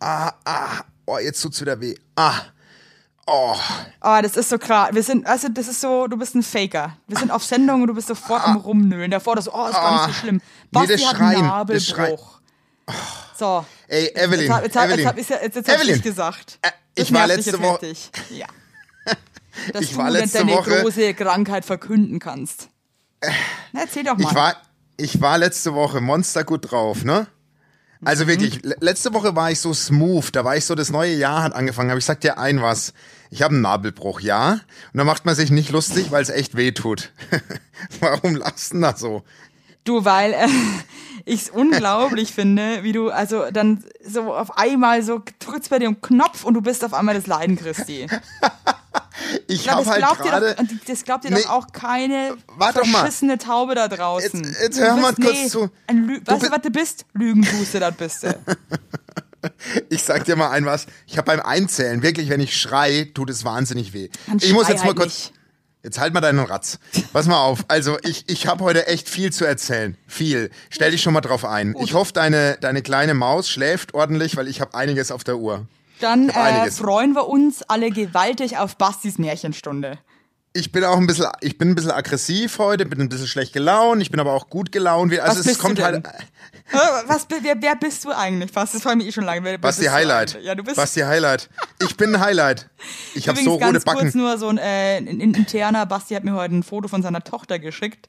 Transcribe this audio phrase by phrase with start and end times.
[0.00, 0.80] ah, ah.
[1.06, 1.94] Oh, jetzt tut's wieder weh.
[2.16, 2.40] Ah.
[3.26, 3.56] Oh.
[4.02, 4.90] Oh, das ist so klar.
[4.92, 6.96] Wir sind, also das ist so, du bist ein Faker.
[7.06, 9.10] Wir sind auf Sendung und du bist sofort am Rumnölen.
[9.10, 10.40] Davor das, oh, ist gar nicht so schlimm.
[10.42, 10.46] Ah.
[10.46, 11.42] Nee, Basti das hat einen.
[11.46, 12.40] Nabelbruch.
[13.36, 13.64] So.
[13.88, 15.06] Ey, Evelyn, Jetzt, hab- jetzt, Evelyn.
[15.16, 15.96] jetzt jetzt, jetzt Evelyn.
[15.96, 16.58] ich gesagt.
[16.62, 17.94] Äh, Das ich war letzte Woche-.
[18.30, 18.46] Ja.
[19.72, 22.68] Dass Ich du war letzte deine Woche- große Krankheit verkünden kannst.
[23.72, 24.28] Na, erzähl doch mal.
[24.28, 24.56] Ich war,
[24.96, 27.26] ich war letzte Woche monstergut drauf, ne?
[28.04, 28.08] Mhm.
[28.08, 31.14] Also wirklich, le- letzte Woche war ich so smooth, da war ich so, das neue
[31.14, 32.92] Jahr hat angefangen, aber ich sag dir ein was,
[33.30, 34.52] ich habe einen Nabelbruch, ja?
[34.52, 34.60] Und
[34.98, 37.10] da macht man sich nicht lustig, weil es echt weh tut.
[38.00, 39.22] Warum lachst du da so?
[39.84, 40.46] Du, weil äh,
[41.24, 45.88] ich es unglaublich finde, wie du also dann so auf einmal so drückst bei dir
[45.88, 48.06] einen Knopf und du bist auf einmal das Leiden Christi.
[49.48, 50.56] Ich habe das, halt gerade...
[50.86, 51.42] das glaubt dir Nee.
[51.42, 52.72] doch auch keine mal.
[52.72, 54.42] verschissene Taube da draußen.
[54.44, 55.70] Jetzt- jetzt hör mal bist- kurz zu.
[55.86, 57.04] Ein Lü Du weißt du, was du bist?
[57.14, 58.38] Lügenbuße, das bist du.
[59.90, 60.86] Ich sag dir mal ein was.
[61.06, 64.08] Ich habe beim Einzählen, wirklich, wenn ich schrei, tut es wahnsinnig weh.
[64.26, 65.06] Dann ich muss jetzt mal halt kurz.
[65.06, 65.32] nicht.
[65.82, 66.78] Jetzt halt mal deinen Ratz.
[67.12, 67.66] Pass mal auf.
[67.68, 69.98] Also ich, ich habe heute echt viel zu erzählen.
[70.06, 70.50] Viel.
[70.70, 71.74] Stell dich schon mal drauf ein.
[71.80, 75.66] Ich hoffe, deine, deine kleine Maus schläft ordentlich, weil ich habe einiges auf der Uhr.
[76.00, 79.98] Dann äh, freuen wir uns alle gewaltig auf Bastis Märchenstunde.
[80.56, 83.52] Ich bin auch ein bisschen, ich bin ein bisschen aggressiv heute, bin ein bisschen schlecht
[83.52, 85.12] gelaunt, ich bin aber auch gut gelaunt.
[85.18, 86.06] Also Was es kommt halt.
[86.06, 88.52] Äh, Was, wer, wer bist du eigentlich?
[88.52, 89.42] Basti, das freut mich eh schon lange.
[89.42, 90.40] Wer, Was du Highlight?
[90.42, 91.50] Ja, du bist Was die Highlight?
[91.80, 92.70] Ich bin ein Highlight.
[93.14, 93.98] Ich habe so rote Backen.
[93.98, 97.24] kurz nur so ein, äh, ein interner, Basti hat mir heute ein Foto von seiner
[97.24, 98.08] Tochter geschickt,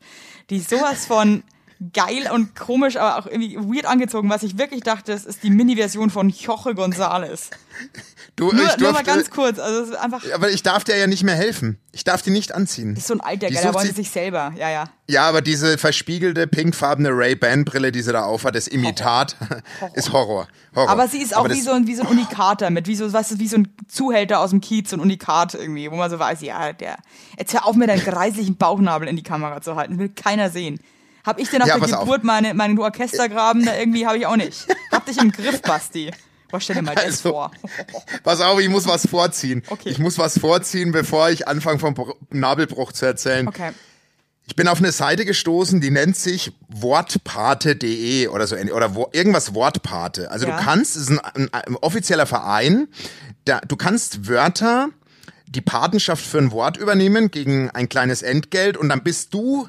[0.51, 1.43] die sowas von
[1.93, 5.49] geil und komisch, aber auch irgendwie weird angezogen, was ich wirklich dachte, das ist die
[5.49, 7.49] Mini-Version von Joche Gonzales.
[8.37, 10.63] Du, Nur, ich nur mal durfte, ganz kurz, also es ist einfach, das aber ich
[10.63, 11.77] darf dir ja nicht mehr helfen.
[11.91, 12.95] Ich darf die nicht anziehen.
[12.95, 14.85] ist so ein alter, gell, da wollen sie sich- selber, ja, ja.
[15.07, 19.35] Ja, aber diese verspiegelte pinkfarbene Ray-Ban-Brille, die sie da aufhat, das Imitat,
[19.93, 20.47] ist Horror.
[20.73, 20.89] Horror.
[20.89, 23.11] Aber sie ist auch wie das- so, ein, wie so ein Unikater mit, wie so,
[23.11, 26.09] weißt du, wie so ein Zuhälter aus dem Kiez, so ein Unikat irgendwie, wo man
[26.09, 26.97] so weiß, ja, der,
[27.37, 30.79] jetzt hör auf mir deinen kreislichen Bauchnabel in die Kamera zu halten, will keiner sehen.
[31.25, 32.01] Hab ich denn nach Ja, der pass auf.
[32.01, 34.67] Geburt meine, meinen Orchestergraben da irgendwie, habe ich auch nicht.
[34.91, 36.11] Hab dich im Griff, Basti.
[36.51, 37.51] Boah, stell dir mal das Also, vor.
[38.23, 39.63] Pass auf, ich muss was vorziehen.
[39.67, 39.89] Okay.
[39.89, 43.47] Ich muss was vorziehen, bevor ich anfange vom Br- Nabelbruch zu erzählen.
[43.47, 43.71] Okay.
[44.47, 49.53] Ich bin auf eine Seite gestoßen, die nennt sich wortpate.de oder so oder wo, irgendwas
[49.55, 50.29] Wortpate.
[50.31, 50.57] Also Ja.
[50.57, 52.87] du kannst, es ist ein, ein, ein offizieller Verein,
[53.45, 54.89] da, du kannst Wörter,
[55.47, 59.67] die Patenschaft für ein Wort übernehmen gegen ein kleines Entgelt und dann bist du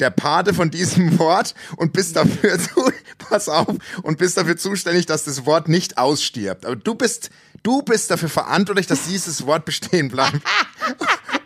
[0.00, 5.06] der Pate von diesem Wort und bist dafür zu, pass auf, und bist dafür zuständig,
[5.06, 6.66] dass das Wort nicht ausstirbt.
[6.66, 7.30] Aber du bist,
[7.62, 10.40] du bist dafür verantwortlich, dass dieses Wort bestehen bleibt.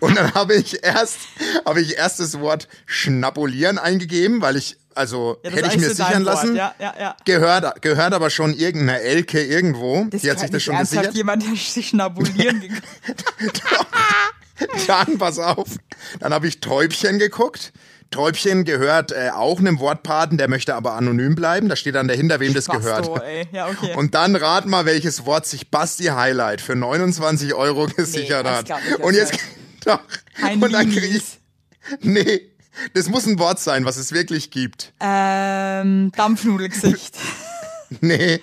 [0.00, 1.18] Und dann habe ich erst,
[1.66, 6.22] habe ich erst das Wort schnabulieren eingegeben, weil ich, also Ja, hätte ich mir sichern
[6.22, 6.54] lassen.
[6.54, 7.16] Ja, ja, ja.
[7.24, 10.06] Gehört, gehört aber schon irgendeiner Elke irgendwo.
[10.10, 11.14] Das die hat sich das schon gesichert.
[11.14, 12.82] jemand, der sich schnabulieren gegangen
[14.86, 15.68] Dann, pass auf.
[16.20, 17.72] Dann habe ich Täubchen geguckt.
[18.10, 21.68] Täubchen gehört äh, auch einem Wortpaten, der möchte aber anonym bleiben.
[21.68, 23.04] Da steht dann dahinter, wem das gehört.
[23.06, 23.46] Spasto, ey.
[23.52, 23.94] Ja, okay.
[23.96, 28.68] Und dann rat mal, welches Wort sich Basti Highlight für 29 Euro gesichert das hat.
[28.68, 29.44] jetzt Und jetzt, nicht.
[29.84, 30.00] doch.
[30.42, 31.38] Ein und dann krieg ich,
[32.00, 32.40] nee,
[32.94, 34.92] das muss ein Wort sein, was es wirklich gibt.
[35.00, 37.16] Ähm, Dampfnudelgesicht.
[38.02, 38.42] Nee,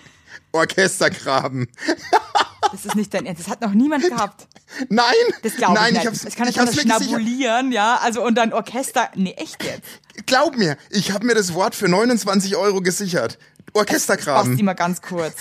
[0.53, 1.67] Orchestergraben.
[2.71, 3.41] Das ist nicht dein Ernst.
[3.41, 4.47] Das hat noch niemand gehabt.
[4.89, 6.01] Nein, Das glaube ich nicht.
[6.01, 9.09] ich hab's, das kann ich das schnabulieren, ja, also und dann Orchester.
[9.15, 9.81] Nee, echt jetzt.
[10.25, 13.37] Glaub mir, ich habe mir das Wort für 29 Euro gesichert.
[13.73, 14.51] Orchestergraben.
[14.51, 15.35] Basti, mal ganz kurz.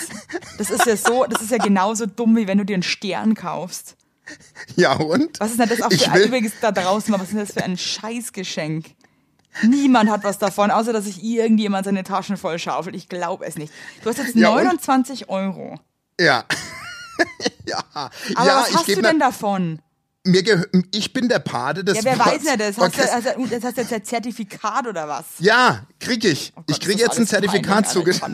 [0.58, 3.34] Das ist ja so, das ist ja genauso dumm, wie wenn du dir einen Stern
[3.34, 3.96] kaufst.
[4.76, 5.38] Ja, und?
[5.40, 7.62] Was ist denn das auch für will- übrigens da draußen, was ist denn das für
[7.62, 8.86] ein Scheißgeschenk?
[9.62, 12.96] Niemand hat was davon, außer dass sich irgendjemand seine Taschen voll schaufelt.
[12.96, 13.72] Ich glaube es nicht.
[14.02, 14.64] Du hast jetzt Ja, und?
[14.64, 15.78] 29 Euro.
[16.18, 16.44] Ja.
[17.66, 17.82] ja.
[17.92, 19.80] Aber ja, was ich hast du denn davon?
[20.26, 20.42] Mir
[20.90, 22.78] ich bin der Pate des Ja, wer weiß denn das?
[22.78, 25.24] Hast du, hast du, das hast du jetzt ein Zertifikat oder was?
[25.38, 26.54] Ja, krieg ich.
[26.56, 28.26] Oh Gott, ich krieg jetzt ein Zertifikat ich zugeschickt.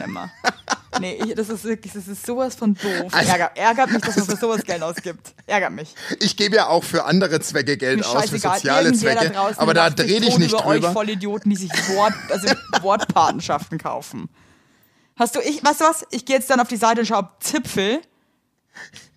[1.00, 3.12] Nee, ich, das ist wirklich, das ist sowas von doof.
[3.12, 5.34] Also- Ärger, ärgert mich, dass man für sowas Geld ausgibt.
[5.46, 5.94] Ärgert mich.
[6.20, 9.30] Ich gebe ja auch für andere Zwecke Geld aus, für soziale Zwecke.
[9.30, 10.88] da aber da lacht sich dreh dich tot nicht über drüber.
[10.88, 12.48] euch Vollidioten, die sich Wort, also
[12.82, 14.28] Wortpatenschaften kaufen.
[15.16, 16.06] Hast du, ich, weißt du was?
[16.10, 18.00] Ich gehe jetzt dann auf die Seite und schau Zipfel.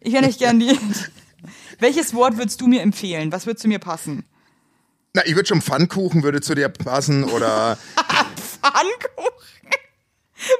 [0.01, 0.77] Ich hätte nicht gern die.
[1.79, 3.31] Welches Wort würdest du mir empfehlen?
[3.31, 4.25] Was würdest du mir passen?
[5.13, 7.77] Na, ich würde schon Pfannkuchen würde zu dir passen oder
[8.61, 9.31] Pfannkuchen.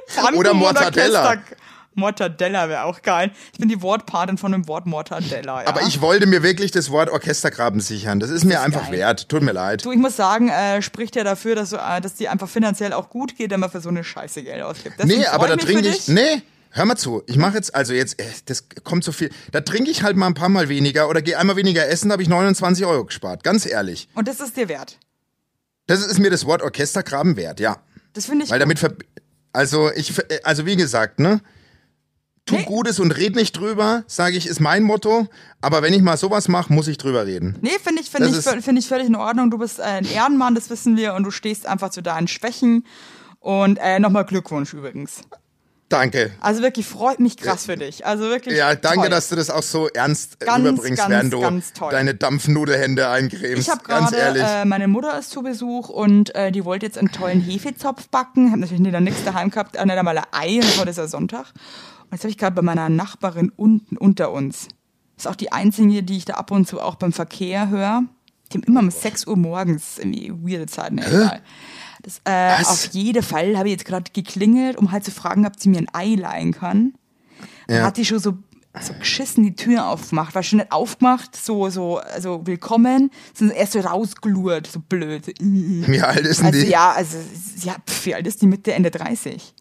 [0.08, 1.28] Pfannkuchen Oder Mortadella.
[1.30, 1.56] Orchester-
[1.96, 3.30] Mortadella wäre auch geil.
[3.52, 5.62] Ich bin die Wortpatin von dem Wort Mortadella.
[5.62, 5.68] Ja.
[5.68, 8.18] aber ich wollte mir wirklich das Wort Orchestergraben sichern.
[8.18, 8.98] Das ist mir einfach geil.
[8.98, 9.28] wert.
[9.28, 9.84] Tut mir leid.
[9.84, 13.10] Du, ich muss sagen, äh, spricht ja dafür, dass, äh, dass die einfach finanziell auch
[13.10, 14.96] gut geht, wenn man für so eine Scheiße Geld ausgibt.
[14.98, 16.08] Deswegen nee, aber da trinke ich.
[16.08, 16.42] Nee,
[16.76, 19.30] Hör mal zu, ich mache jetzt, also jetzt, äh, das kommt so viel.
[19.52, 22.14] Da trinke ich halt mal ein paar Mal weniger oder gehe einmal weniger essen, da
[22.14, 23.44] habe ich 29 Euro gespart.
[23.44, 24.08] Ganz ehrlich.
[24.16, 24.98] Und das ist dir wert.
[25.86, 27.76] Das ist mir das Wort Orchestergraben wert, ja.
[28.12, 28.82] Das finde ich Weil gut.
[28.82, 29.06] damit,
[29.52, 31.40] also ich, also wie gesagt, ne?
[32.44, 32.64] Tu Nee.
[32.64, 35.28] Gutes und red nicht drüber, sage ich, ist mein Motto.
[35.60, 37.56] Aber wenn ich mal sowas mache, muss ich drüber reden.
[37.62, 39.50] Nee, finde ich, finde ich, finde ich völlig in Ordnung.
[39.52, 42.84] Du bist äh, ein Ehrenmann, das wissen wir, und du stehst einfach zu deinen Schwächen.
[43.38, 45.22] Und äh, nochmal Glückwunsch übrigens.
[45.88, 46.32] Danke.
[46.40, 48.06] Also wirklich freut mich krass für dich.
[48.06, 48.56] Also wirklich.
[48.56, 49.10] Ja, danke, toll.
[49.10, 51.90] dass du das auch so ernst äh, Ganz, rüberbringst, ganz, während du ganz toll.
[51.90, 53.58] deine Dampfnudelhände eincremst.
[53.58, 57.12] Ich habe gerade, äh, meine Mutter ist zu Besuch und äh, die wollte jetzt einen
[57.12, 58.50] tollen Hefezopf backen.
[58.50, 61.52] Hab natürlich dann nichts daheim gehabt, nicht einmal ein Ei und heute ist ja Sonntag.
[62.04, 64.68] Und jetzt habe ich gerade bei meiner Nachbarin unten unter uns.
[65.16, 68.02] Das ist auch die einzige, die ich da ab und zu auch beim Verkehr höre.
[68.52, 70.98] Die haben immer um 6 Uhr morgens irgendwie weirde Zeiten.
[70.98, 71.40] Egal.
[72.04, 75.58] Das, äh, auf jeden Fall habe ich jetzt gerade geklingelt, um halt zu fragen, ob
[75.58, 76.94] sie mir ein Ei leihen kann.
[77.68, 77.82] Ja.
[77.84, 78.34] hat die schon so,
[78.78, 83.72] so geschissen die Tür aufgemacht, war schon nicht aufgemacht, so, so, also willkommen, sind erst
[83.72, 85.28] so rausgelurt, so blöd.
[85.40, 86.66] Wie alt ist denn Also die?
[86.70, 87.16] ja, also,
[87.62, 89.54] ja, pf, wie alt ist die Mitte, Ende 30?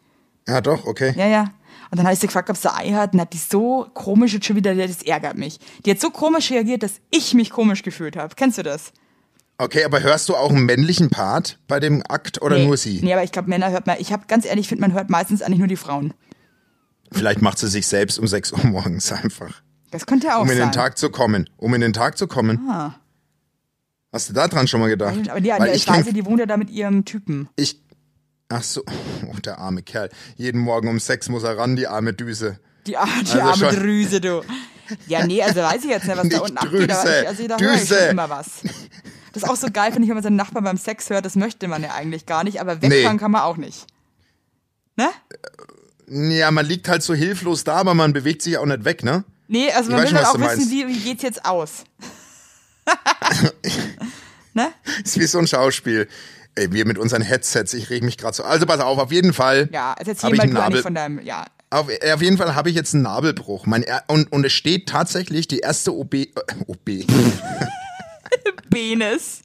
[0.49, 1.13] Ja, doch, okay.
[1.15, 1.43] Ja, ja.
[1.91, 3.87] Und dann habe ich sie gefragt, ob sie ein Ei hat, und hat die so
[3.93, 5.59] komisch jetzt schon wieder, das ärgert mich.
[5.85, 8.35] Die hat so komisch reagiert, dass ich mich komisch gefühlt habe.
[8.35, 8.91] Kennst du das?
[9.57, 12.65] Okay, aber hörst du auch einen männlichen Part bei dem Akt oder nee.
[12.65, 12.99] nur sie?
[13.01, 15.09] Nee, aber ich glaube, Männer hört man, ich habe ganz ehrlich, ich finde, man hört
[15.09, 16.13] meistens eigentlich nur die Frauen.
[17.11, 19.61] Vielleicht macht sie sich selbst um 6 Uhr morgens einfach.
[19.91, 20.67] Das könnte ja auch Um in sein.
[20.69, 21.47] den Tag zu kommen.
[21.57, 22.67] Um in den Tag zu kommen.
[22.67, 22.95] Ah.
[24.11, 25.29] Hast du da dran schon mal gedacht?
[25.29, 27.47] Aber die, ich weiß, kenn, die wohnt ja da mit ihrem Typen.
[27.55, 27.79] ich,
[28.49, 28.81] ach so,
[29.27, 30.09] oh, der arme Kerl.
[30.35, 32.59] Jeden Morgen um sechs muss er ran, die arme Düse.
[32.87, 34.41] Die, ar- die Also arme schon- Drüse, du.
[35.07, 37.47] Ja, nee, also weiß ich jetzt nicht, was da unten abgeht, aber Drüse, ich, also
[37.47, 37.99] da höre ich Düse.
[37.99, 38.49] schon immer was.
[39.33, 41.35] Das ist auch so geil, finde ich, wenn man seinen Nachbarn beim Sex hört, das
[41.35, 43.19] möchte man ja eigentlich gar nicht, aber wegfahren Nee.
[43.19, 43.85] kann man auch nicht.
[44.95, 45.09] Ne?
[46.07, 49.23] Ja, man liegt halt so hilflos da, aber man bewegt sich auch nicht weg, ne?
[49.47, 51.83] Nee, also Ich man weiß will halt auch wissen, wie, wie geht's jetzt aus.
[54.53, 54.71] ne?
[55.03, 56.07] Ist wie so ein Schauspiel.
[56.55, 58.43] Ey, wir mit unseren Headsets, ich reg mich gerade so.
[58.43, 59.69] Also pass auf, auf jeden Fall.
[59.71, 61.45] Ja, also jetzt ich mal eigentlich Nabel- von deinem, ja.
[61.71, 63.65] Auf, auf jeden Fall habe ich jetzt einen Nabelbruch.
[63.65, 66.27] Mein, und, und es steht tatsächlich die erste OB, äh,
[66.67, 66.89] OB,
[68.69, 69.41] Penis.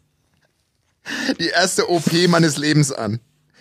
[1.40, 3.20] die erste OP meines Lebens an.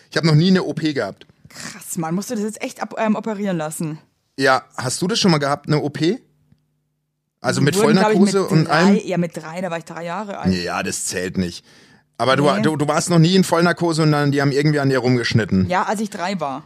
[0.09, 1.25] Ich habe noch nie eine OP gehabt.
[1.49, 3.99] Krass, Mann, musst du das jetzt echt ab, ähm, operieren lassen?
[4.37, 5.99] Ja, hast du das schon mal gehabt, eine OP?
[7.41, 9.01] Also mit wurden, glaub ich, Vollnarkose mit und drei, allem?
[9.05, 10.53] Ja, mit drei, da war ich drei Jahre alt.
[10.53, 11.63] Ja, das zählt nicht.
[12.17, 12.61] Aber du, Nee.
[12.63, 15.69] du, du warst noch nie in Vollnarkose und dann, die haben irgendwie an dir rumgeschnitten.
[15.69, 16.63] Ja, als ich drei war.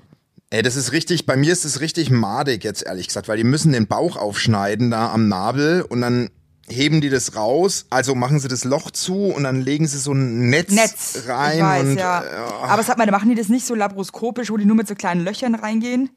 [0.50, 3.44] Ey, das ist richtig, bei mir ist es richtig madig jetzt ehrlich gesagt, weil die
[3.44, 6.30] müssen den Bauch aufschneiden da am Nabel und dann
[6.68, 10.14] heben die das raus, also machen sie das Loch zu und dann legen sie so
[10.14, 11.24] ein Netz, Netz.
[11.28, 12.24] rein ich weiß, und ja.
[12.24, 12.28] äh,
[12.64, 15.24] Aber sag mal, machen die das nicht so labroskopisch, wo die nur mit so kleinen
[15.24, 16.10] Löchern reingehen?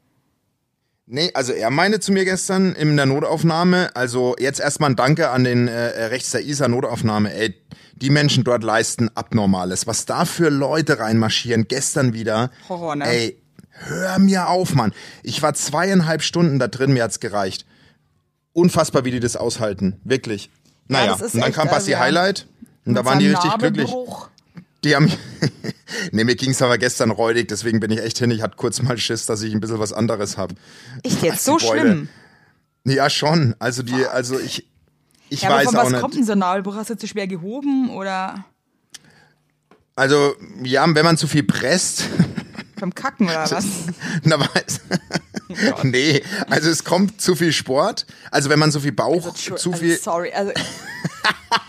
[1.07, 5.29] Nee, also er meinte zu mir gestern in der Notaufnahme, also jetzt erstmal ein Danke
[5.29, 7.53] an den äh, rechts der ISA Notaufnahme, ey,
[7.93, 9.85] die Menschen dort leisten Abnormales.
[9.85, 12.49] Was da für Leute reinmarschieren, gestern wieder.
[12.69, 13.05] Horror, ne?
[13.05, 13.37] Ey,
[13.69, 14.93] hör mir auf, Mann.
[15.21, 17.67] Ich war zweieinhalb Stunden da drin, mir hat's gereicht.
[18.55, 19.99] Unfassbar, wie die das aushalten.
[20.05, 20.49] Wirklich.
[20.87, 21.99] Naja, ist und dann kam Basti ja.
[21.99, 22.47] Highlight
[22.85, 23.91] und da waren die richtig glücklich.
[24.85, 25.11] Die haben.
[26.11, 28.31] nee, mir ging's aber gestern räudig, deswegen bin ich echt hin.
[28.31, 30.53] Ich hatte kurz mal Schiss, dass ich ein bisschen was anderes hab.
[31.03, 31.81] Echt jetzt so Beule.
[31.81, 32.09] schlimm?
[32.85, 33.55] Ja, schon.
[33.59, 34.65] Also die, also ich,
[35.29, 36.01] ich Ja, aber weiß von auch was nicht.
[36.01, 36.75] kommt denn so ein Nabelbruch?
[36.75, 38.45] Hast du zu schwer gehoben oder
[39.97, 40.33] Also
[40.63, 42.03] ja, wenn man zu viel presst,
[42.79, 43.65] vom Kacken oder was?
[44.23, 44.79] na weiß.
[45.83, 48.05] nee, also es kommt zu viel Sport.
[48.31, 49.97] Also wenn man so viel Bauch, Entschu- zu also, viel.
[49.97, 50.51] sorry, also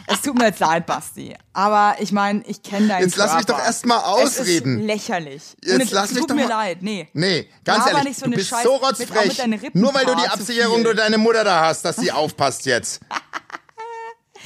[0.08, 1.34] es tut mir jetzt leid, Basti.
[1.52, 3.60] Aber ich meine, ich kenne deinen Jetzt lass mich Körper.
[3.60, 4.76] doch erst mal ausreden.
[4.76, 5.42] Es ist lächerlich.
[5.64, 7.08] Jetzt es lass mich tut doch mir leid, nee.
[7.12, 9.42] Nee, ganz Laber ehrlich, nicht so du bist Scheiß- so rotzfrech.
[9.74, 13.00] Nur weil du die Absicherung durch deine Mutter da hast, dass sie aufpasst jetzt.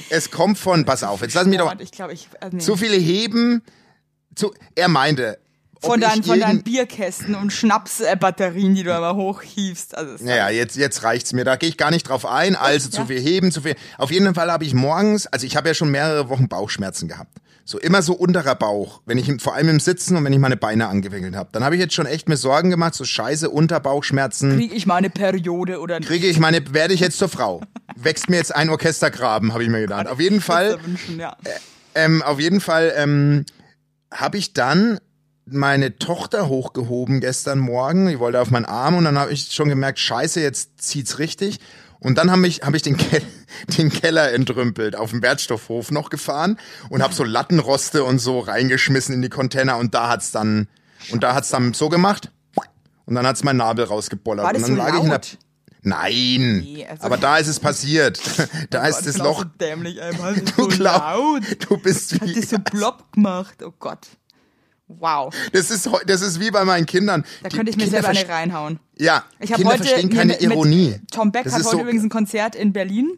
[0.09, 2.63] Es kommt von, pass auf, jetzt lass mich doch ich glaube, ich also, nee.
[2.63, 3.61] zu viele heben.
[4.35, 5.37] Zu, er meinte,
[5.81, 9.97] von, deinen, ich von deinen Bierkästen und Schnapsbatterien, die du immer hochhiefst.
[9.97, 11.43] Also, Naja, jetzt, jetzt reicht's mir.
[11.43, 12.55] Da gehe ich gar nicht drauf ein.
[12.55, 13.05] Also zu Ja.
[13.07, 13.75] viel heben, zu viel.
[13.97, 17.37] Auf jeden Fall habe ich morgens, also ich habe ja schon mehrere Wochen Bauchschmerzen gehabt.
[17.63, 20.39] So immer so unterer Bauch, wenn ich im- vor allem im Sitzen und wenn ich
[20.39, 21.49] meine Beine angewickelt habe.
[21.51, 24.57] Dann habe ich jetzt schon echt mir Sorgen gemacht, so scheiße Unterbauchschmerzen.
[24.57, 26.07] kriege ich meine Periode oder nicht?
[26.07, 27.61] Kriege ich meine, werde ich jetzt zur Frau.
[27.95, 30.07] Wächst mir jetzt ein Orchestergraben, habe ich mir gedacht.
[30.07, 31.35] Auf jeden Fall, wünschen, ja.
[31.95, 33.45] ähm, auf jeden Fall ähm,
[34.11, 34.99] habe ich dann
[35.45, 38.07] meine Tochter hochgehoben gestern Morgen.
[38.07, 41.59] Die wollte auf meinen Arm und dann habe ich schon gemerkt, scheiße, jetzt zieht's richtig.
[41.99, 43.21] Und dann habe ich, hab ich den, Ke
[43.77, 46.57] den Keller entrümpelt, auf dem Wertstoffhof noch gefahren
[46.89, 50.67] und habe so Lattenroste und so reingeschmissen in die Container und da hat's dann,
[51.11, 52.31] und da hat's dann so gemacht.
[53.05, 54.45] Und dann hat's mein Nabel rausgebollert.
[54.45, 55.37] War das und dann so lag ich in der laut?
[55.83, 58.19] Nein, Nee, also- aber da ist es passiert.
[58.69, 59.43] Da ist Gott, das Loch.
[59.59, 60.27] Dämlich, einfach.
[60.35, 61.43] Das ist Du so glaub, laut.
[61.69, 62.33] du bist Hat wie.
[62.39, 63.61] das so plopp gemacht.
[63.65, 64.07] Oh Gott.
[64.99, 65.33] Wow.
[65.53, 67.23] Das ist, das ist wie bei meinen Kindern.
[67.43, 68.79] Da Die könnte ich mir Kinder selber eine reinhauen.
[68.97, 70.99] Ja, Ich habe Kinder heute verstehen keine Ironie.
[71.11, 73.17] Tom Beck Das hat heute so- übrigens ein Konzert in Berlin.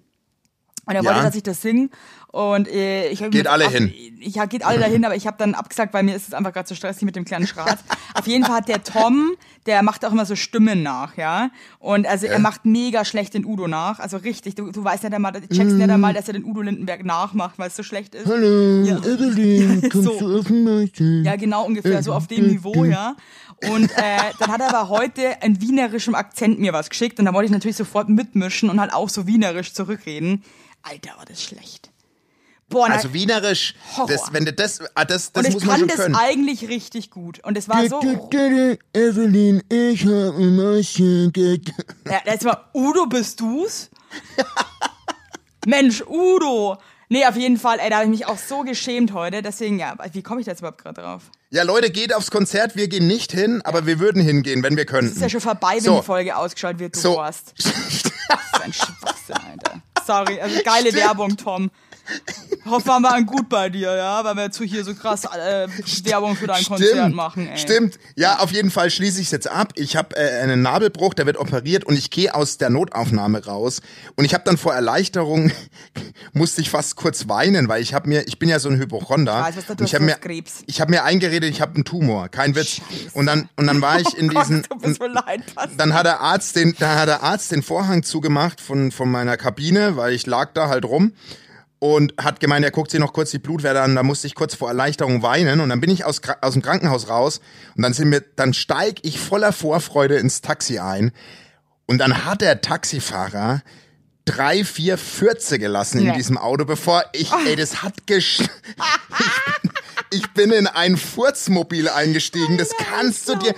[0.86, 1.10] Und er Ja.
[1.10, 1.90] wollte, dass ich das singe.
[2.32, 3.94] Und äh, ich Geht alle auf, hin.
[4.20, 6.68] Ja, geht alle dahin, aber ich habe dann abgesagt, weil mir ist es einfach gerade
[6.68, 7.78] zu stressig mit dem kleinen Schrat.
[8.16, 9.34] auf jeden Fall hat der Tom,
[9.68, 11.52] der macht auch immer so Stimmen nach, ja.
[11.78, 14.00] Und also er macht mega schlecht den Udo nach.
[14.00, 16.34] Also richtig, du, du weißt ja dann mal, du checkst ja dann mal, dass er
[16.34, 18.26] den Udo Lindenberg nachmacht, weil es so schlecht ist.
[18.26, 18.98] Hallo, Ja.
[18.98, 20.20] Evelyn, kommst So.
[20.20, 21.24] du auf den?
[21.24, 23.16] Ja, genau ungefähr, so auf dem Niveau, ja.
[23.70, 27.34] Und äh, dann hat er aber heute in wienerischem Akzent mir was geschickt und da
[27.34, 30.44] wollte ich natürlich sofort mitmischen und halt auch so wienerisch zurückreden.
[30.84, 31.90] Alter, war das schlecht.
[32.70, 33.76] Boah, Also wienerisch,
[34.08, 36.16] das, wenn du das, ah, das, das und ich muss man kann schon das können.
[36.16, 37.40] eigentlich richtig gut.
[37.44, 38.02] Und es war so.
[38.02, 40.82] Evelyn, ich habe
[42.10, 43.90] Ja, das war Udo, bist du's?
[45.66, 46.78] Mensch, Udo!
[47.10, 49.42] Nee, auf jeden Fall, ey, da habe ich mich auch so geschämt heute.
[49.44, 51.24] Deswegen, ja, wie komme ich da jetzt überhaupt gerade drauf?
[51.52, 52.76] Ja, Leute, geht aufs Konzert.
[52.76, 55.12] Wir gehen nicht hin, aber wir würden hingehen, wenn wir könnten.
[55.12, 55.98] Ist ja schon vorbei, wenn So.
[56.00, 57.18] die Folge ausgeschaltet wird, du So.
[57.18, 57.54] Horst.
[58.30, 59.83] Das ist ein Schwachsinn, Alter.
[60.06, 60.96] Sorry, also geile Stimmt.
[61.04, 61.72] Werbung, Tom.
[62.66, 65.68] Hoffen wir mal gut bei dir, ja, weil wir jetzt hier so krass äh,
[66.04, 67.58] Werbung für dein Konzert machen, ey.
[67.58, 68.00] Stimmt.
[68.16, 69.74] Ja, auf jeden Fall schließe ich es jetzt ab.
[69.76, 73.82] Ich habe äh, einen Nabelbruch, der wird operiert und ich gehe aus der Notaufnahme raus
[74.16, 75.52] und ich habe dann vor Erleichterung
[76.34, 79.40] musste ich fast kurz weinen, weil ich habe mir ich bin ja so ein Hypochonder.
[79.40, 80.64] Ich weiß, was du und ich habe du mir hast Krebs.
[80.66, 82.82] ich habe mir eingeredet, ich habe einen Tumor, kein Witz.
[83.14, 85.42] Und dann und dann war ich in Oh Gott, diesen tut mir so leid,
[85.78, 89.38] dann hat der Arzt den, da hat der Arzt den Vorhang zugemacht von, von meiner
[89.38, 91.14] Kabine, weil ich lag da halt rum
[91.84, 94.56] und hat gemeint, er guckt sich noch kurz die Blutwerte an, da musste ich kurz
[94.56, 97.42] vor Erleichterung weinen und dann bin ich aus, aus dem Krankenhaus raus
[97.76, 101.12] und dann sind wir, dann steig ich voller Vorfreude ins Taxi ein
[101.86, 103.64] und dann hat der Taxifahrer
[104.24, 106.14] drei, vier Fürze gelassen in Nee.
[106.14, 108.40] diesem Auto, bevor ich, ey, das hat gesch...
[110.10, 113.54] ich, ich bin in ein Furzmobil eingestiegen, das kannst du dir...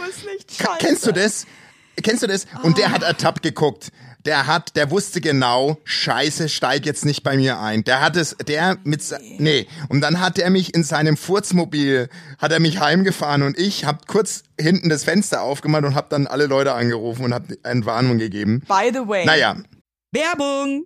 [0.79, 1.45] Kennst du das?
[2.01, 2.47] Kennst du das?
[2.63, 3.91] Und der hat ertappt geguckt.
[4.25, 7.83] Der hat, der wusste genau, Scheiße, steig jetzt nicht bei mir ein.
[7.83, 9.03] Der hat es, der mit,
[9.37, 9.67] nee.
[9.87, 14.07] Und dann hat er mich in seinem Furzmobil, hat er mich heimgefahren und ich hab
[14.07, 18.17] kurz hinten das Fenster aufgemacht und hab dann alle Leute angerufen und hab eine Warnung
[18.17, 18.61] gegeben.
[18.67, 19.25] By the way.
[19.25, 19.57] Naja,
[20.11, 20.85] Werbung!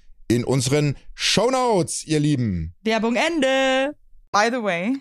[0.35, 2.73] in unseren Shownotes, ihr Lieben.
[2.83, 3.95] Werbung Ende.
[4.31, 4.97] By the way,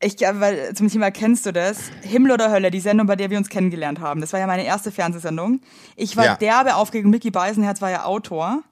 [0.00, 1.78] ich, äh, weil zum Thema kennst du das?
[2.02, 4.20] Himmel oder Hölle, die Sendung, bei der wir uns kennengelernt haben.
[4.20, 5.60] Das war ja meine erste Fernsehsendung.
[5.96, 6.34] Ich war Ja.
[6.36, 7.06] derbe aufgeregt.
[7.08, 8.62] Mickey Beisenherz war ja Autor.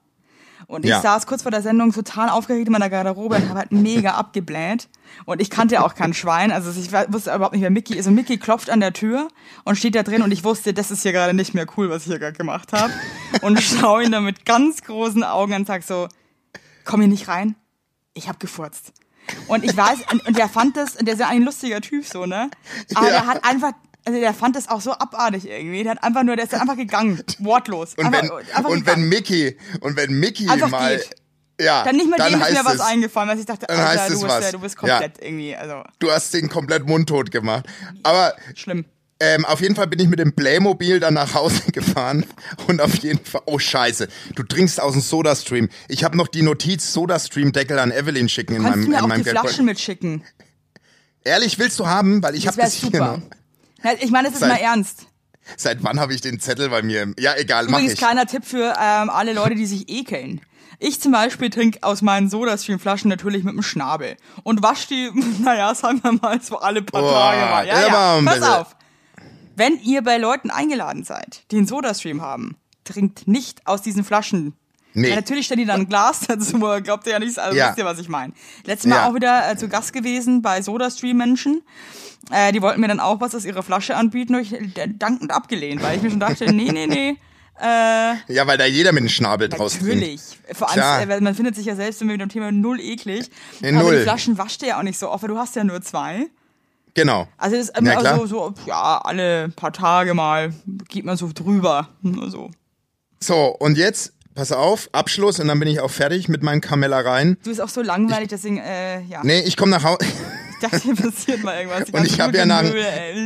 [0.67, 1.01] Und ich Ja.
[1.01, 4.87] saß kurz vor der Sendung total aufgeregt in meiner Garderobe und habe halt mega abgebläht.
[5.25, 6.51] Und ich kannte auch kein Schwein.
[6.51, 8.07] Also ich wusste überhaupt nicht, wer Mickey ist.
[8.07, 9.27] Und Mickey klopft an der Tür
[9.63, 12.03] und steht da drin und ich wusste, das ist hier gerade nicht mehr cool, was
[12.03, 12.91] ich hier gerade gemacht habe.
[13.41, 16.07] Und schaue ihn da mit ganz großen Augen an und sag so,
[16.85, 17.55] komm hier nicht rein.
[18.13, 18.93] Ich hab gefurzt.
[19.47, 22.25] Und ich weiß, und, und der fand das, der ist ja ein lustiger Typ so,
[22.25, 22.49] ne?
[22.93, 23.11] Aber Ja.
[23.11, 23.71] der hat einfach,
[24.05, 25.83] also der fand das auch so abartig irgendwie.
[25.83, 27.21] Der hat einfach nur, der ist dann einfach gegangen.
[27.39, 27.93] Wortlos.
[27.95, 29.03] und einfach, wenn, einfach und gegangen.
[29.03, 31.09] wenn Mickey, und wenn Mickey Einfach mal, geht.
[31.61, 34.09] ja, dann nicht mal dem ist mir was eingefallen, weil ich dachte, Dann Alter, heißt
[34.09, 34.43] du es bist, was.
[34.45, 34.99] ja, du bist Ja.
[34.99, 37.65] komplett irgendwie, also du hast den komplett mundtot gemacht.
[38.03, 38.85] Aber schlimm.
[39.19, 42.25] Ähm, auf jeden Fall bin ich mit dem Playmobil dann nach Hause gefahren
[42.67, 45.69] und auf jeden Fall, oh scheiße, du trinkst aus dem Sodastream.
[45.87, 49.23] Ich habe noch die Notiz Sodastream-Deckel an Evelyn schicken in meinem, mir in auch meinem
[49.23, 50.23] die Flaschen mitschicken?
[51.23, 52.21] Ehrlich, willst du haben?
[52.21, 53.21] Weil ich Das habe wäre das hier noch.
[54.01, 55.07] Ich meine, das ist Seit- mal ernst.
[55.57, 57.13] Seit wann habe ich den Zettel bei mir?
[57.19, 57.99] Ja, egal, mach Übrigens ich.
[57.99, 60.39] kleiner Tipp für ähm, alle Leute, die sich ekeln.
[60.79, 65.11] Ich zum Beispiel trinke aus meinen Sodastream-Flaschen natürlich mit dem Schnabel und wasch die,
[65.43, 67.67] naja, sagen wir mal, so alle paar Boah, Tage mal.
[67.67, 68.57] Ja, ja, pass bitte.
[68.59, 68.75] auf.
[69.55, 74.53] Wenn ihr bei Leuten eingeladen seid, die einen Sodastream haben, trinkt nicht aus diesen Flaschen.
[74.93, 75.09] Nee.
[75.09, 77.69] Ja, natürlich stellen die dann ein Glas dazu, glaubt ihr ja nicht, also Ja.
[77.69, 78.33] wisst ihr, was ich meine.
[78.65, 79.09] Letztes Mal Ja.
[79.09, 81.61] auch wieder äh, zu Gast gewesen bei Sodastream-Menschen.
[82.31, 85.31] Äh, die wollten mir dann auch was aus ihrer Flasche anbieten und ich äh, dankend
[85.31, 87.17] abgelehnt, weil ich mir schon dachte, nee, nee, nee.
[87.61, 90.21] Äh, Ja, weil da jeder mit dem Schnabel draus Natürlich.
[90.53, 93.29] Vor allem, äh, man findet sich ja selbst immer mit dem Thema null eklig.
[93.61, 93.97] Nee, aber null.
[93.97, 96.25] die Flaschen wascht ihr ja auch nicht so oft, weil du hast ja nur zwei.
[96.95, 97.27] Genau.
[97.37, 100.51] Also es ist immer Ja, so, so, ja, alle paar Tage mal
[100.89, 101.89] geht man so drüber.
[102.01, 102.49] Nur so.
[103.19, 107.37] So, und jetzt, pass auf, Abschluss und dann bin ich auch fertig mit meinen Kamellereien.
[107.43, 109.21] Du bist auch so langweilig, deswegen, äh, ja.
[109.23, 109.99] Nee, ich komme nach Hause.
[110.01, 111.83] Ich dachte, hier passiert mal irgendwas.
[111.87, 112.63] Die Und ich habe ja nach.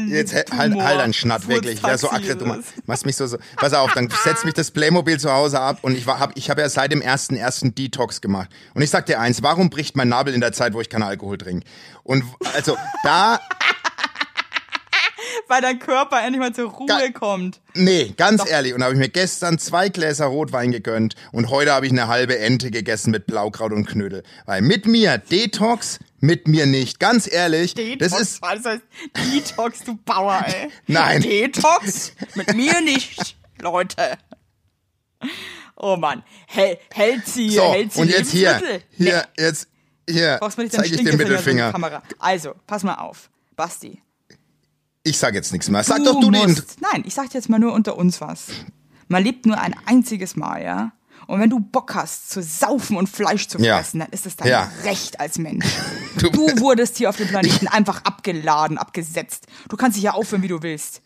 [0.08, 1.82] Jetzt halt, halt deinen Schnatt, wirklich.
[1.82, 2.46] Ja, so aggre, du
[2.86, 3.38] machst mich so, so.
[3.58, 6.50] Pass auf, dann setzt mich das Playmobil zu Hause ab und ich war, hab, ich
[6.50, 8.50] habe ja seit dem ersten ersten Detox gemacht.
[8.74, 11.04] Und ich sag dir eins, warum bricht mein Nabel in der Zeit, wo ich keinen
[11.04, 11.68] Alkohol trinke?
[12.04, 12.24] Und
[12.56, 13.40] also da,
[15.48, 17.62] Weil dein Körper endlich mal zur Ruhe Ga- kommt.
[17.74, 18.74] nee, ganz ehrlich.
[18.74, 22.08] Und da habe ich mir gestern zwei Gläser Rotwein gegönnt und heute habe ich eine
[22.08, 24.24] halbe Ente gegessen mit Blaukraut und Knödel.
[24.46, 27.00] Weil mit mir Detox, mit mir nicht.
[27.00, 28.82] Ganz ehrlich, Detox, das ist das heißt
[29.34, 30.70] Detox, du Bauer, ey.
[30.88, 31.22] Nein.
[31.22, 32.12] Detox?
[32.36, 34.18] Mit mir nicht, Leute.
[35.76, 36.24] Oh Mann.
[36.48, 37.72] Hel hält sie, so.
[37.72, 38.60] hält sie Und jetzt hier,
[38.92, 39.68] hier, jetzt
[40.10, 41.72] hier, Brauchst mir nicht deinen zeige ich den Mittelfinger.
[41.72, 42.02] Kamera.
[42.20, 43.30] Also, pass mal auf.
[43.56, 44.02] Basti.
[45.08, 45.84] Ich sag jetzt nichts mehr.
[45.84, 46.62] Sag doch du den.
[46.92, 48.48] Nein, ich sag dir jetzt mal nur unter uns was.
[49.08, 50.92] Man lebt nur ein einziges Mal, ja?
[51.28, 53.78] Und wenn du Bock hast zu saufen und Fleisch zu Ja.
[53.78, 54.72] fressen, dann ist es dein Ja.
[54.84, 55.66] Recht als Mensch.
[56.20, 59.48] Du- Du wurdest hier auf dem Planeten einfach abgeladen, abgesetzt.
[59.70, 61.02] Du kannst dich ja aufhören, wie du willst.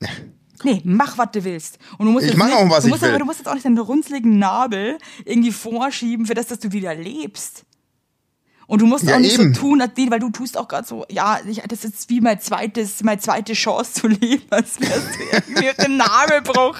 [0.62, 1.78] Nee, mach, was du willst.
[1.96, 3.08] Und du musst Ich jetzt mach nicht, auch, was du ich musst will.
[3.08, 6.70] Aber du musst jetzt auch nicht deinen runzligen Nabel irgendwie vorschieben für das, dass du
[6.72, 7.64] wieder lebst.
[8.70, 9.52] Und du musst Ja, auch nicht eben.
[9.52, 13.02] so tun, weil du tust auch gerade so, ja, ich, das ist wie mein zweites,
[13.02, 15.22] meine zweite Chance zu leben, als wärst du
[15.58, 16.76] irgendwie dem Nabelbruch.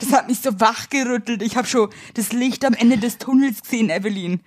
[0.00, 1.42] Das hat mich so wachgerüttelt.
[1.42, 4.40] Ich habe schon das Licht am Ende des Tunnels gesehen, Evelyn.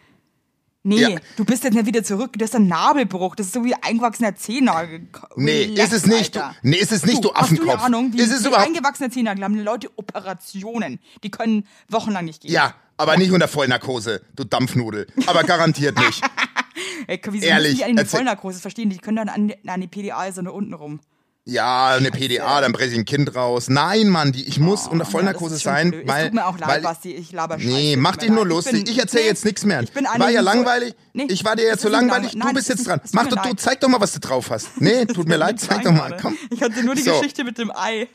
[0.84, 1.10] Nee, Ja.
[1.36, 2.34] du bist jetzt nicht wieder zurück.
[2.36, 3.36] Du hast einen Nabelbruch.
[3.36, 5.08] Das ist so wie eingewachsener Zehennagel.
[5.36, 6.36] Nee, ist es nicht.
[6.36, 6.56] Alter.
[6.63, 7.70] Nee, ist es nicht, du, Hast du Affenkopf.
[7.76, 8.65] eine Ahnung, wie, ist es wie überhaupt?
[8.67, 11.00] eingewachsene Zehennagel haben die Leute Operationen.
[11.24, 12.52] Die können wochenlang nicht gehen.
[12.52, 15.06] Ja, aber nicht unter Vollnarkose, du Dampfnudel.
[15.28, 16.24] Aber garantiert nicht.
[17.08, 18.90] Ey, wieso Ehrlich, die an erzähl- Vollnarkose verstehen?
[18.90, 21.00] Die können dann an, an die PDA so nur unten rum.
[21.44, 23.68] Ja, eine PDA, dann presse ich ein Kind raus.
[23.68, 26.08] Nein, Mann, die, ich muss unter Oh, Ja, Vollnarkose schon sein, blöd.
[26.08, 26.20] weil.
[26.20, 27.68] Es tut mir auch leid, weil, Basti, ich laber Scheiße.
[27.68, 28.84] Nee, mach dich nur lustig.
[28.84, 29.82] bin- Ich erzähl nee, jetzt nichts mehr.
[29.82, 30.94] Ich bin eine, War ja langweilig.
[31.14, 32.34] Nee, ich war dir jetzt so langweilig.
[32.34, 33.02] langwe- Nein, du bist jetzt dran.
[33.14, 34.70] Mach doch, du zeig doch mal, was du drauf hast.
[34.80, 36.16] Nee, tut mir leid, zeig doch mal.
[36.22, 36.38] Komm.
[36.52, 37.14] Ich hatte nur die So.
[37.18, 38.08] Geschichte mit dem Ei.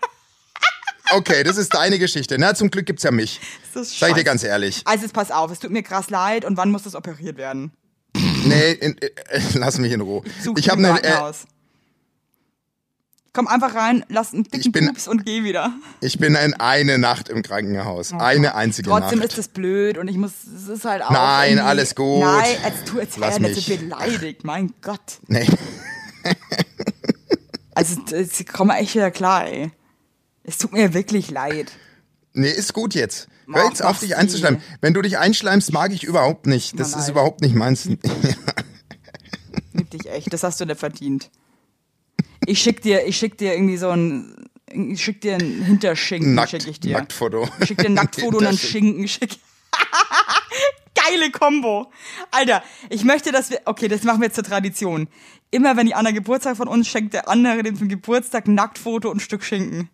[1.13, 2.37] Okay, das ist deine Geschichte.
[2.39, 3.41] Na, zum Glück gibt's ja mich.
[3.75, 4.83] Das ist Sag ich dir ganz ehrlich.
[4.85, 6.45] Also pass auf, es tut mir krass leid.
[6.45, 7.73] Und wann muss das operiert werden?
[8.49, 9.11] Nee, in, äh,
[9.55, 10.23] lass mich in Ruhe.
[10.43, 11.45] Such Ich habe eine, äh, Krankenhaus.
[13.33, 15.71] Komm einfach rein, lass einen dicken bin- Pups und geh wieder.
[16.01, 18.15] ich bin in eine Nacht im Krankenhaus.
[18.15, 19.29] Eine einzige Trotzdem Nacht.
[19.29, 21.11] ist das blöd und ich muss, es ist halt auch.
[21.11, 22.21] Nein, alles gut.
[22.25, 23.67] Nein, als du jetzt Lass so mich.
[23.79, 25.19] beleidigt, mein Gott.
[25.29, 25.47] nee.
[27.75, 29.71] Also, ich komme echt wieder klar, ey.
[30.45, 31.71] Es tut mir wirklich leid.
[32.33, 33.29] Nee, ist gut jetzt.
[33.53, 34.61] Hör jetzt auf, dich einzuschleimen.
[34.81, 36.79] Wenn du dich einschleimst, mag ich überhaupt nicht.
[36.79, 37.85] Das Mal ist überhaupt nicht meins.
[37.85, 38.01] Lieb
[39.91, 41.31] dich echt, das hast du nicht verdient.
[42.47, 46.51] Ich schick dir, ich schick dir irgendwie so ein, ich schick dir einen Hinterschinken, Nackt,
[46.51, 46.97] schick ich dir.
[46.99, 47.49] Nacktfoto.
[47.61, 49.07] Ich schick dir ein Nacktfoto und einen Schinken.
[49.09, 49.37] Schick.
[50.95, 51.91] Geile Kombo.
[52.31, 55.09] Alter, ich möchte, dass wir, okay, das machen wir jetzt zur Tradition.
[55.51, 59.11] Immer wenn die Anna Geburtstag von uns schenkt der andere dem zum Geburtstag ein Nacktfoto
[59.11, 59.89] und ein Stück Schinken.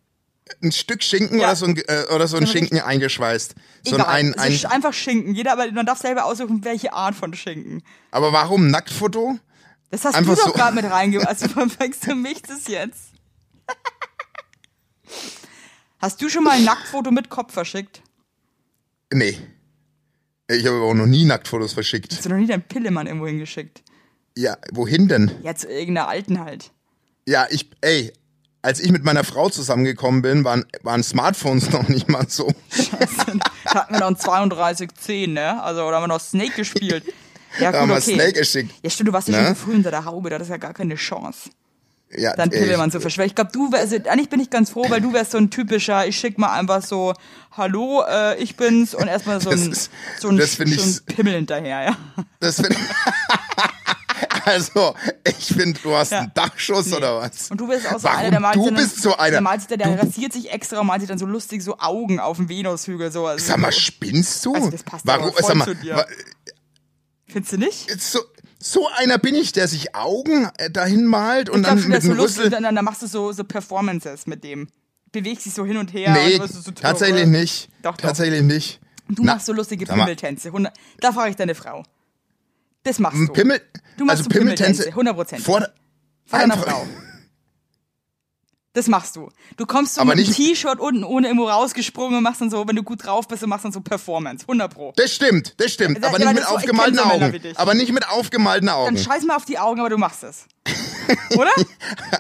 [0.63, 1.47] Ein Stück Schinken Ja.
[1.49, 3.55] oder so ein, äh, oder so ein Schinken eingeschweißt.
[3.85, 5.35] So Egal, ein, ein, ist einfach Schinken.
[5.35, 7.83] Jeder, aber man darf selber aussuchen, welche Art von Schinken.
[8.11, 9.39] aber warum Nacktfoto?
[9.91, 10.53] Das hast Einfach du doch so.
[10.55, 11.29] gerade mit reingebracht.
[11.29, 13.11] Also verwechselst du mich das jetzt?
[15.99, 18.03] Hast du schon mal ein Nacktfoto mit Kopf verschickt?
[19.13, 19.39] Nee.
[20.49, 22.13] Ich habe auch noch nie Nacktfotos verschickt.
[22.13, 23.83] Hast du noch nie deinen Pillemann irgendwo hingeschickt?
[24.37, 25.31] Ja, wohin denn?
[25.43, 26.73] Ja, zu irgendeiner Alten halt.
[27.27, 28.13] Ja, ich, ey,
[28.63, 32.51] als ich mit meiner Frau zusammengekommen bin, waren, waren Smartphones noch nicht mal so.
[33.65, 35.63] Da hatten wir noch ein 3210, ne?
[35.63, 37.05] Also, da haben wir noch Snake gespielt.
[37.59, 38.15] Ja, Da gut, haben wir okay.
[38.15, 38.73] Snake geschickt.
[38.83, 39.47] Ja, stimmt, du warst ja Ne?
[39.49, 41.51] schon so früh unter der Haube, da ist ja gar keine Chance.
[42.15, 43.27] Ja, dann ey, Pimmelmann zu verschwören.
[43.29, 45.49] Ich glaube, du wärst, also eigentlich bin ich ganz froh, weil du wärst so ein
[45.51, 47.15] typischer, ich schick mal einfach so,
[47.57, 51.33] hallo, äh, ich bin's und erstmal so ein, ist- so ein, so ich ein Pimmel
[51.35, 51.97] hinterher, ja.
[52.39, 52.77] Das find,
[54.47, 54.95] also,
[55.27, 56.21] ich finde, du hast Ja.
[56.21, 56.97] einen Dachschuss Nee.
[56.97, 57.51] oder was?
[57.51, 58.19] Und du bist auch so Warum?
[58.19, 59.31] einer, der malt Du dann, bist so einer.
[59.31, 62.21] Der, malt der, der rasiert sich extra und malt sich dann so lustig so Augen
[62.21, 63.11] auf dem Venushügel.
[63.13, 64.55] So, also Sag mal, spinnst du?
[64.55, 65.33] Also, das passt Warum?
[65.33, 65.97] voll Sag mal, zu dir.
[65.97, 66.07] wa-
[67.27, 68.01] Findest du nicht?
[68.03, 68.21] so,
[68.59, 71.99] so einer bin ich, der sich Augen äh, dahin malt und ich dann schon, mit
[71.99, 72.13] ist so.
[72.13, 72.51] Rüssel.
[72.51, 74.69] Dann, dann machst du so, so Performances mit dem.
[75.13, 76.13] Bewegst dich so hin und her.
[76.13, 77.69] Nee, und so tatsächlich nicht.
[77.83, 78.09] Doch, doch.
[78.09, 78.81] Tatsächlich nicht.
[79.09, 79.85] Du Na, machst so lustige.
[79.85, 80.51] Pimmeltänze.
[81.01, 81.83] Da frage ich deine Frau.
[82.85, 83.33] Das machst du.
[83.33, 83.61] Pimmel,
[83.97, 84.91] Du machst also so Pimmeltänze.
[84.91, 85.45] Pimmeltänze, 100%.
[85.45, 85.61] Vor,
[86.27, 86.87] Von deiner Frau.
[88.75, 89.29] Das machst du.
[89.59, 92.49] Du kommst so Aber mit dem nicht- T-Shirt unten ohne irgendwo rausgesprungen und machst dann
[92.49, 94.45] so, wenn du gut drauf bist, und machst dann so Performance.
[94.45, 94.93] 100 Pro.
[94.97, 96.01] Das stimmt, das stimmt.
[96.01, 97.39] Ja, aber ja, nicht mit so- aufgemalten Augen.
[97.57, 98.97] Aber nicht mit aufgemalten Dann Augen.
[98.97, 100.47] scheiß mal auf die Augen, aber du machst es.
[101.37, 101.51] Oder?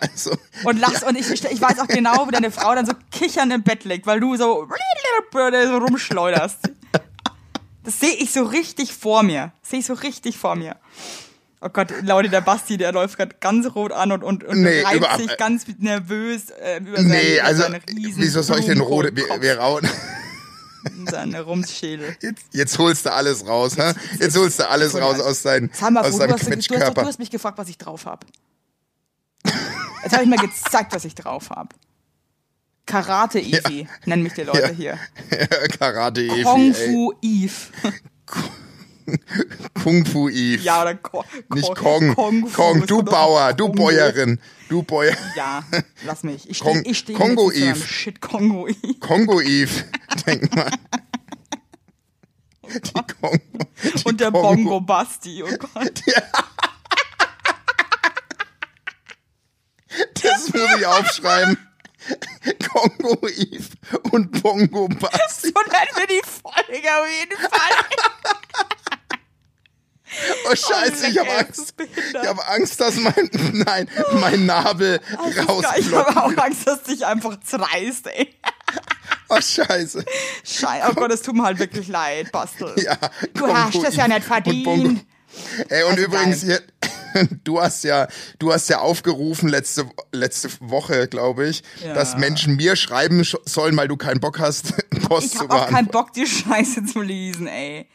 [0.03, 1.05] Also, Und lachst.
[1.05, 3.85] Und ich, ich, ich weiß auch genau, wie deine Frau dann so kichernd im Bett
[3.85, 4.69] liegt, weil du so,
[5.33, 6.59] so rumschleuderst.
[7.85, 9.53] Das sehe ich so richtig vor mir.
[9.63, 10.77] Sehe ich so richtig vor mir.
[11.61, 14.83] Oh Gott, Leute, der Basti, der läuft gerade ganz rot an und, und, und Nee,
[14.83, 18.67] reibt überhaupt- sich ganz nervös äh, über seinen, nee, also, seinen riesen wieso soll ich
[18.67, 19.89] denn rote, wir, rauen.
[21.09, 22.17] seinen Rumsschädel.
[22.21, 23.93] Jetzt, jetzt holst du alles raus, hä?
[24.19, 27.03] Jetzt holst du alles raus aus, dein, mal, aus deinem du, hast, du, Quetschkörper.
[27.03, 28.27] du hast mich gefragt, was ich drauf habe.
[30.03, 31.69] Jetzt habe ich mal gezeigt, was ich drauf habe.
[32.87, 34.69] Karate Evi, nennen mich die Leute Ja.
[34.71, 34.99] hier.
[35.79, 36.75] Karate Evi, Kung.
[36.75, 37.53] Fu Eve.
[39.83, 40.63] Kung Fu Eve.
[40.63, 42.15] Ja, oder Ko Nicht Ko- Kong.
[42.15, 42.73] Kong, Fu.
[42.75, 43.69] du Es kommt Bauer, du.
[43.69, 45.17] Bäuerin, du Bäuer.
[45.37, 45.65] Ja,
[46.05, 46.49] lass mich.
[46.49, 47.77] Ich Kong- stehe ich steh Kongo Eve.
[47.77, 48.95] Shit Kongo Eve.
[49.01, 49.85] Kongo Eve.
[50.27, 50.71] Denk mal.
[52.69, 53.39] Die Kongo.
[53.83, 54.55] Die Und der Kongo.
[54.55, 56.01] Bongo Basti, oh Gott.
[60.23, 61.59] Das muss ich aufschreiben.
[62.73, 63.69] Kongo Eve
[64.11, 65.49] und Bongo Basti.
[65.49, 67.85] So nennen wir die Folge auf jeden Fall.
[70.45, 71.75] Oh Scheiße, ich leck, habe Angst.
[71.79, 77.41] Ich habe Angst, dass mein, nein, mein Nabel Ich habe auch Angst, dass dich einfach
[77.41, 78.35] zerreißt, ey.
[79.31, 80.05] Oh Scheiße.
[80.45, 82.75] Scheiße, oh Gott, es tut mir halt wirklich leid, Bastel.
[82.85, 82.99] Ja,
[83.33, 85.07] Du hast es ja nicht verdient.
[85.71, 86.61] Ey, und Also übrigens hier,
[87.45, 91.95] du hast ja, du hast ja aufgerufen letzte, letzte Woche, glaube ich, Ja.
[91.95, 94.75] dass Menschen mir schreiben sch- sollen, weil du keinen Bock hast,
[95.09, 95.89] Post Ich zu habe auch keinen.
[95.89, 97.87] Bock, die Scheiße zu lesen, ey.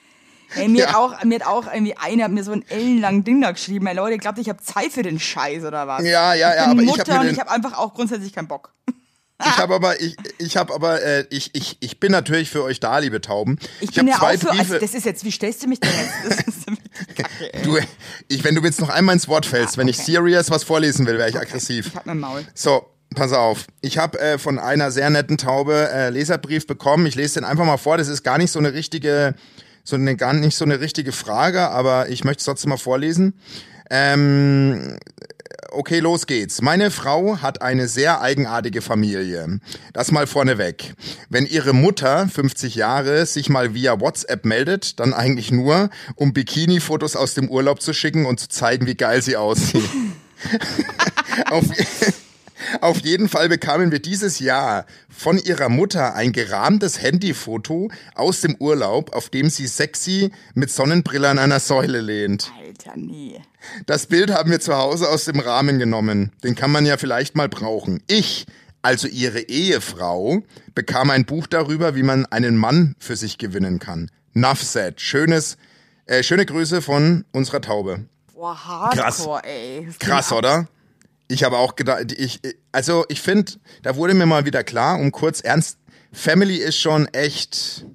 [0.55, 0.87] Ey, mir, Ja.
[0.87, 3.85] hat auch, mir hat auch irgendwie einer hat mir so ein ellenlangen Ding da geschrieben.
[3.87, 6.03] Ey, Leute, glaubt, ich habe Zeit für den Scheiß oder was?
[6.05, 7.93] Ja, ja, ja, ich bin aber ich Mutter hab mir und ich habe einfach auch
[7.93, 8.73] grundsätzlich keinen Bock.
[9.39, 12.79] Ich habe aber, ich, ich habe aber, äh, ich, ich, ich bin natürlich für euch
[12.79, 13.59] da, liebe Tauben.
[13.81, 14.79] Ich, hab bin ja auch zwei für, also Briefe.
[14.79, 16.65] das ist jetzt, wie stellst du mich denn jetzt?
[17.15, 17.77] Kacke, du,
[18.27, 20.13] ich, wenn du jetzt noch einmal ins Wort fällst, wenn ich okay.
[20.13, 21.87] serious was vorlesen will, wäre ich aggressiv.
[21.87, 22.45] Ich hab mein Maul.
[22.55, 23.67] So, pass auf.
[23.81, 27.05] Ich habe äh, von einer sehr netten Taube äh, Leserbrief bekommen.
[27.05, 27.97] Ich lese den einfach mal vor.
[27.97, 29.35] Das ist gar nicht so eine richtige,
[29.83, 33.39] so eine gar nicht so eine richtige Frage, aber ich möchte es trotzdem mal vorlesen.
[33.89, 34.97] Ähm,
[35.77, 36.61] okay, los geht's.
[36.61, 39.59] Meine Frau hat eine sehr eigenartige Familie.
[39.93, 40.95] Das mal vorneweg.
[41.29, 47.15] Wenn ihre Mutter, 50 Jahre, sich mal via WhatsApp meldet, dann eigentlich nur, um Bikini-Fotos
[47.15, 49.83] aus dem Urlaub zu schicken und zu zeigen, wie geil sie aussieht.
[51.49, 51.65] Auf,
[52.81, 58.55] auf jeden Fall bekamen wir dieses Jahr von ihrer Mutter ein gerahmtes Handyfoto aus dem
[58.59, 62.51] Urlaub, auf dem sie sexy mit Sonnenbrille an einer Säule lehnt.
[62.59, 63.39] Alter, nee.
[63.85, 66.31] Das Bild haben wir zu Hause aus dem Rahmen genommen.
[66.43, 68.01] Den kann man ja vielleicht mal brauchen.
[68.07, 68.45] Ich,
[68.81, 70.43] also ihre Ehefrau,
[70.75, 74.09] bekam ein Buch darüber, wie man einen Mann für sich gewinnen kann.
[74.33, 75.01] Nuff said.
[75.01, 75.57] Schönes,
[76.05, 78.05] äh, schöne Grüße von unserer Taube.
[78.33, 79.43] Boah, Hardcore, Krass.
[79.43, 79.85] ey.
[79.87, 80.67] Das Krass, oder?
[81.27, 82.39] Ich habe auch gedacht, ich,
[82.71, 85.77] also ich finde, da wurde mir mal wieder klar, um kurz ernst,
[86.13, 87.85] Family ist schon echt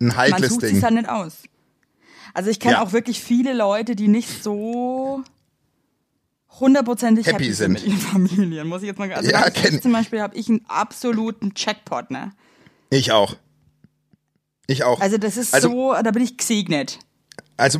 [0.00, 0.74] ein Man heikles sucht Ding.
[0.74, 1.34] sich halt nicht aus.
[2.34, 2.82] Also ich kenne Ja.
[2.82, 5.22] auch wirklich viele Leute, die nicht so
[6.58, 9.92] hundertprozentig Happy happy, sind mit ihren Familien, muss ich jetzt mal also Ja, ich zum
[9.92, 12.32] Beispiel habe ich einen absoluten Checkpot, ne?
[12.90, 13.36] Ich auch.
[14.66, 15.00] Ich auch.
[15.00, 16.98] Also das ist Also- so, da bin ich gesegnet.
[17.56, 17.78] Also,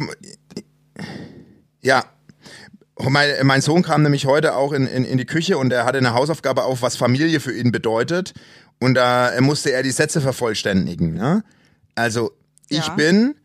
[1.80, 2.04] ja.
[3.02, 5.96] Mein, mein Sohn kam nämlich heute auch in, in, in die Küche und er hatte
[5.96, 8.34] eine Hausaufgabe auf, was Familie für ihn bedeutet.
[8.78, 11.14] Und da musste er die Sätze vervollständigen.
[11.14, 11.42] Ne?
[11.94, 12.32] Also,
[12.68, 12.94] ich Ja.
[12.94, 13.36] bin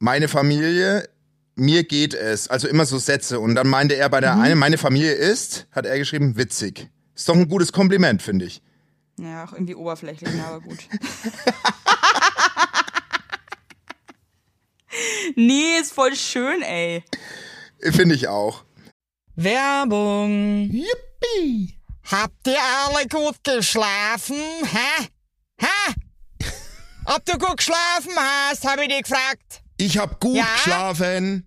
[0.00, 1.08] meine Familie,
[1.54, 2.48] mir geht es.
[2.48, 3.38] Also immer so Sätze.
[3.38, 4.40] Und dann meinte er bei der Mhm.
[4.42, 6.88] einen, meine Familie ist, hat er geschrieben, witzig.
[7.14, 8.62] Ist doch ein gutes Kompliment, finde ich.
[9.18, 10.78] Ja, auch irgendwie oberflächlich, aber gut.
[15.36, 17.04] nee, ist voll schön, ey.
[17.80, 18.64] Finde ich auch.
[19.36, 20.68] Werbung.
[20.70, 20.88] Yippie!
[21.22, 21.78] Hey,
[22.10, 24.36] habt ihr alle gut geschlafen?
[24.64, 25.08] Hä?
[25.60, 25.94] Hä?
[27.04, 29.59] Ob du gut geschlafen hast, habe ich dich gefragt.
[29.80, 30.44] Ich hab gut Ja?
[30.54, 31.46] geschlafen.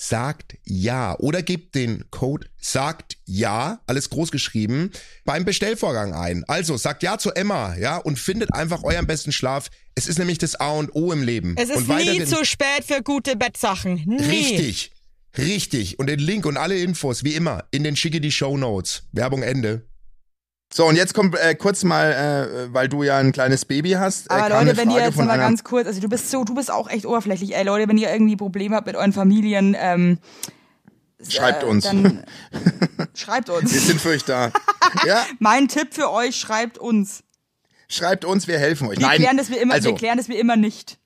[0.00, 4.90] sagt ja oder gebt den Code sagt ja, alles groß geschrieben,
[5.24, 6.42] beim Bestellvorgang ein.
[6.48, 9.68] Also sagt ja zu Emma, ja, und findet einfach euren besten Schlaf.
[9.94, 11.54] Es ist nämlich das A und O im Leben.
[11.58, 14.02] Es ist und nie zu spät für gute Bettsachen.
[14.06, 14.22] Nie.
[14.22, 14.92] Richtig.
[15.36, 15.98] Richtig.
[15.98, 19.04] Und den Link und alle Infos, wie immer, in den schicke die Show Notes.
[19.12, 19.86] Werbung Ende.
[20.72, 24.30] So, und jetzt kommt äh, kurz mal, äh, weil du ja ein kleines Baby hast.
[24.30, 26.44] Äh, Aber Leute, wenn ihr Frage jetzt von mal ganz kurz, also du bist so,
[26.44, 29.76] du bist auch echt oberflächlich, ey Leute, wenn ihr irgendwie Probleme habt mit euren Familien,
[29.78, 30.18] ähm,
[31.28, 31.84] Schreibt äh, uns.
[31.84, 32.24] Dann
[33.14, 33.86] schreibt Wir uns.
[33.86, 34.52] sind für euch da.
[35.04, 37.22] ja, Mein Tipp für euch, schreibt uns.
[37.88, 38.98] schreibt uns, wir helfen euch.
[38.98, 40.98] Wir Nein, klären das wir immer, also, wir klären das wir immer nicht.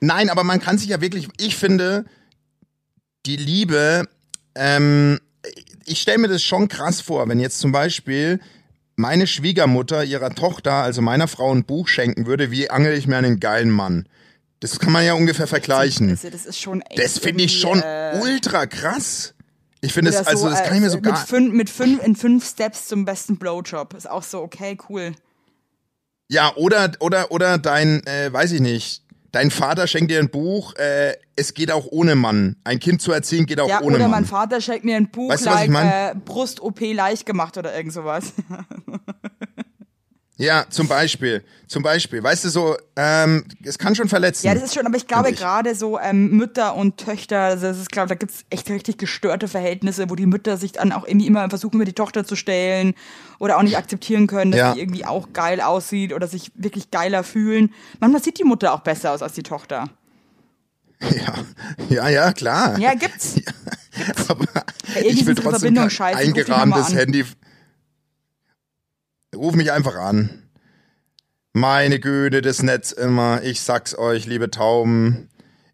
[0.00, 2.04] Nein, aber man kann sich ja wirklich, ich finde,
[3.24, 4.06] die Liebe,
[4.54, 5.18] ähm,
[5.86, 8.40] ich stelle mir das schon krass vor, wenn jetzt zum Beispiel
[8.96, 13.18] meine Schwiegermutter ihrer Tochter, also meiner Frau, ein Buch schenken würde, wie angel ich mir
[13.18, 14.08] einen geilen Mann.
[14.60, 16.10] Das kann man ja ungefähr vergleichen.
[16.10, 19.34] Also, das ist schon echt Das finde ich schon äh, ultra krass.
[19.82, 21.68] Ich finde das, also so, das äh, kann ich mir so mit gar, fünf, mit
[21.68, 23.94] fünf, in fünf Steps zum besten Blowjob.
[23.94, 25.12] Ist auch so, okay, cool.
[26.28, 29.02] Ja, oder, oder, oder dein, äh, weiß ich nicht,
[29.36, 32.56] dein Vater schenkt dir ein Buch, äh, es geht auch ohne Mann.
[32.64, 34.10] Ein Kind zu erziehen geht auch Ja, ohne oder Mann.
[34.22, 35.86] mein Vater schenkt mir ein Buch, Weißt du, was ich like mein?
[35.86, 38.32] äh, Brust-OP leicht gemacht oder irgend sowas.
[40.38, 41.42] Ja, zum Beispiel.
[41.66, 42.22] Zum Beispiel.
[42.22, 44.46] Weißt du so, ähm, es kann schon verletzen.
[44.46, 47.78] Ja, das ist schon, aber ich glaube gerade so ähm, Mütter und Töchter, also das
[47.78, 51.26] ist, glaube da gibt's echt richtig gestörte Verhältnisse, wo die Mütter sich dann auch irgendwie
[51.26, 52.94] immer versuchen, über die Tochter zu stellen
[53.38, 54.74] oder auch nicht akzeptieren können, dass Ja.
[54.74, 57.72] sie irgendwie auch geil aussieht oder sich wirklich geiler fühlen.
[58.00, 59.88] Manchmal sieht die Mutter auch besser aus als die Tochter.
[61.00, 61.34] Ja,
[61.88, 62.78] ja, ja, klar.
[62.78, 63.36] Ja, gibt's.
[64.28, 64.44] Aber
[64.94, 67.24] irgendwie ich will trotzdem kein dich eingerahmtes nochmal an.
[69.36, 70.30] Ruf mich einfach an.
[71.52, 73.42] Meine Güte, das Netz immer.
[73.42, 75.28] Ich sag's euch, liebe Tauben.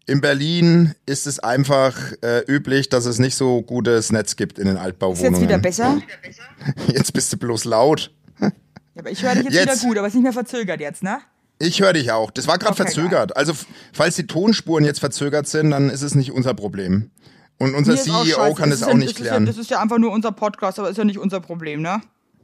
[0.05, 4.65] In Berlin ist es einfach äh, üblich, dass es nicht so gutes Netz gibt in
[4.67, 5.33] den Ist Altbauwohnungen.
[5.33, 6.01] jetzt wieder besser?
[6.93, 8.11] Jetzt bist du bloß laut.
[8.39, 8.51] Ja,
[8.99, 9.81] aber ich höre dich jetzt, Jetzt.
[9.81, 11.19] wieder gut, aber es ist nicht mehr verzögert jetzt, ne?
[11.57, 12.29] Ich höre dich auch.
[12.31, 13.35] Das war gerade Okay, verzögert.
[13.37, 17.09] Also f- falls die Tonspuren jetzt verzögert sind, dann ist es nicht unser Problem.
[17.57, 19.45] Und unser ist CEO kann Das das ist auch ja, nicht ist Ja, klären.
[19.45, 22.01] das ist ja einfach nur unser Podcast, aber ist ja nicht unser Problem, ne?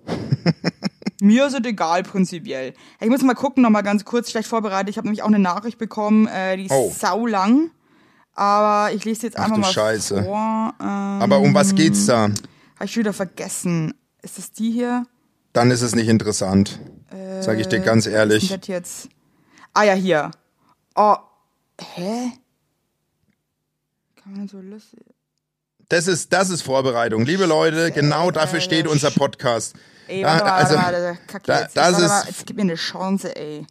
[1.21, 2.73] Mir ist es egal, prinzipiell.
[3.01, 4.89] Ich muss mal gucken, noch mal ganz kurz, schlecht vorbereitet.
[4.89, 6.93] Ich habe nämlich auch eine Nachricht bekommen, äh, die ist Oh.
[6.97, 7.71] saulang.
[8.35, 10.23] Aber ich lese jetzt Ach einfach du mal Scheiße.
[10.23, 10.73] vor.
[10.79, 12.23] Ähm, Aber um was geht's da?
[12.75, 13.93] Habe ich schon wieder vergessen.
[14.21, 15.05] Ist das die hier?
[15.51, 16.79] Dann ist es nicht interessant.
[17.41, 18.49] Sag ich dir ganz Was ist ehrlich.
[18.49, 19.09] das jetzt?
[19.73, 20.31] Ah ja, hier.
[20.95, 21.15] Oh,
[21.95, 22.31] hä?
[24.23, 24.99] Kann man so lustig...
[25.89, 27.25] Das ist, das ist Vorbereitung.
[27.25, 29.75] Liebe Leute, genau dafür steht unser Podcast.
[30.09, 31.77] Ey, warte mal, also, warte mal, warte, kacke da- jetzt.
[31.77, 33.65] das warte ist- mal, jetzt gib mir eine Chance, ey.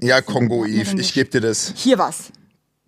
[0.00, 1.72] Ja, Kongo Eve, ich gebe dir das.
[1.76, 2.30] Hier was.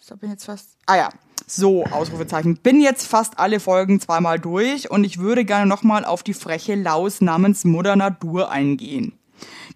[0.00, 0.70] So, bin jetzt fast.
[0.86, 1.08] Ah ja.
[1.46, 2.56] So, Ausrufezeichen.
[2.56, 6.74] Bin jetzt fast alle Folgen zweimal durch und ich würde gerne nochmal auf die freche
[6.74, 9.12] Laus namens Mutter Natur eingehen.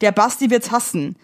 [0.00, 1.16] Der Basti wird's hassen.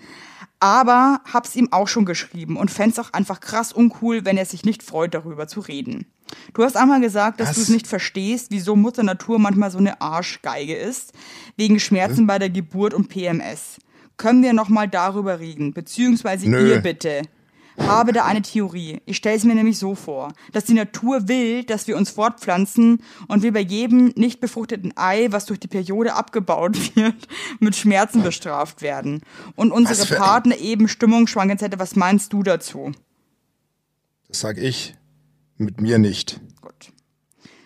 [0.60, 4.64] Aber hab's ihm auch schon geschrieben und fänd's auch einfach krass uncool, wenn er sich
[4.64, 6.06] nicht freut, darüber zu reden.
[6.54, 10.00] Du hast einmal gesagt, dass du es nicht verstehst, wieso Mutter Natur manchmal so eine
[10.00, 11.12] Arschgeige ist,
[11.56, 13.78] wegen Schmerzen bei der Geburt und PMS.
[14.16, 16.70] Können wir nochmal darüber reden, beziehungsweise Nö.
[16.70, 17.22] ihr bitte.
[17.76, 19.00] habe da eine Theorie.
[19.04, 23.02] Ich stelle es mir nämlich so vor, dass die Natur will, dass wir uns fortpflanzen
[23.26, 27.26] und wir bei jedem nicht befruchteten Ei, was durch die Periode abgebaut wird,
[27.58, 29.22] mit Schmerzen bestraft werden.
[29.56, 31.74] Und unsere Partner eben Stimmungsschwankungen etc.
[31.78, 32.92] Was meinst du dazu?
[34.28, 34.94] Das sag ich.
[35.56, 36.40] Mit mir nicht.
[36.60, 36.74] Gut.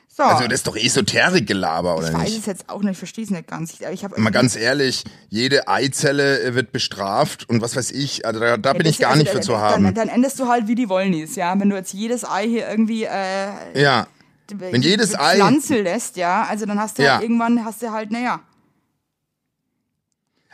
[0.09, 2.39] So, Also das ist doch Esoterik-Gelaber, oder ich weiß nicht?
[2.41, 3.73] es jetzt auch nicht, ich verstehe es nicht ganz.
[3.75, 8.41] Ich, ich Mal ganz ehrlich, jede Eizelle äh, wird bestraft und was weiß ich, also
[8.41, 9.95] da, da bin das- ich gar also nicht für dann- zu haben.
[9.95, 11.59] dann endest du halt wie die Wollnis, ja.
[11.59, 14.07] Wenn du jetzt jedes Ei hier irgendwie äh, Ja.
[14.51, 17.15] Wenn jedes Ei- Pflanze lässt, ja, also dann hast du Ja.
[17.15, 18.41] halt irgendwann hast du halt, naja.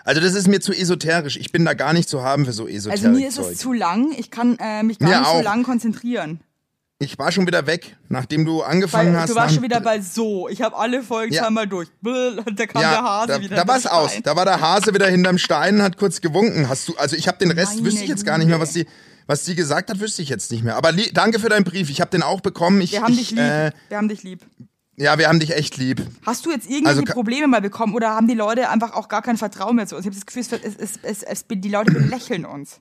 [0.04, 1.36] Also das ist mir zu esoterisch.
[1.38, 3.12] Ich bin da gar nicht zu haben für so Also Esoterik-Zeug.
[3.20, 5.42] mir ist es zu lang, ich kann äh, mich gar Mir nicht so auch.
[5.42, 6.40] lang konzentrieren.
[6.98, 9.28] Ich war schon wieder weg, nachdem du Weil angefangen hast.
[9.30, 10.48] du warst schon wieder bei so.
[10.48, 11.42] Ich habe alle Folgen Ja.
[11.42, 11.88] zweimal durch.
[12.02, 13.56] Und da kam der ja, Hase da, wieder.
[13.56, 14.12] da hinterm war's aus.
[14.22, 16.68] Da war der Hase wieder hinterm Stein und hat kurz gewunken.
[16.68, 18.72] Hast du, also ich habe den Rest, Meine wüsste ich jetzt gar nicht mehr, was
[18.72, 18.86] die,
[19.26, 20.76] was die gesagt hat, wüsste ich jetzt nicht mehr.
[20.76, 21.90] Aber danke für deinen Brief.
[21.90, 22.80] Ich habe den auch bekommen.
[22.80, 23.40] Ich, Wir haben ich, dich lieb.
[23.40, 24.40] Äh, Wir haben dich lieb.
[24.96, 26.00] ja, wir haben dich echt lieb.
[26.24, 29.22] Hast du jetzt irgendwelche Also Probleme mal bekommen oder haben die Leute einfach auch gar
[29.22, 30.04] kein Vertrauen mehr zu uns?
[30.06, 32.80] Ich habe das Gefühl, es, es, es, es, es, die Leute belächeln uns.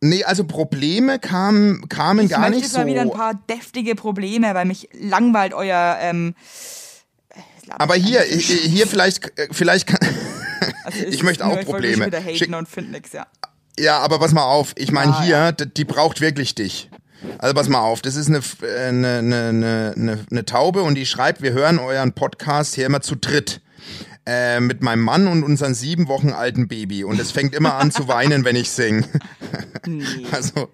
[0.00, 2.78] Nee, also Probleme kamen, kamen Ich gar nicht so.
[2.78, 5.96] mal wieder ein paar deftige Probleme, weil mich langweilt euer.
[6.00, 6.34] Ähm,
[7.70, 9.98] Aber hier, hier vielleicht, vielleicht kann,
[10.84, 11.94] also ich es möchte auch Ich Probleme.
[12.04, 12.20] schon wieder
[12.58, 13.26] und finde nix, ja.
[13.78, 14.72] Ja, aber pass mal auf.
[14.76, 16.90] Ich meine Ja, hier, d- die braucht wirklich dich.
[17.38, 20.82] Also pass mal auf, das ist eine, F- äh, eine, eine, eine, eine, eine Taube
[20.82, 23.62] und die schreibt, wir hören euren Podcast hier immer zu dritt.
[24.26, 27.04] Äh, mit meinem Mann und unserem sieben Wochen alten Baby.
[27.04, 29.04] Und es fängt immer an zu weinen, wenn ich sing.
[29.86, 30.04] Nee.
[30.32, 30.70] Also,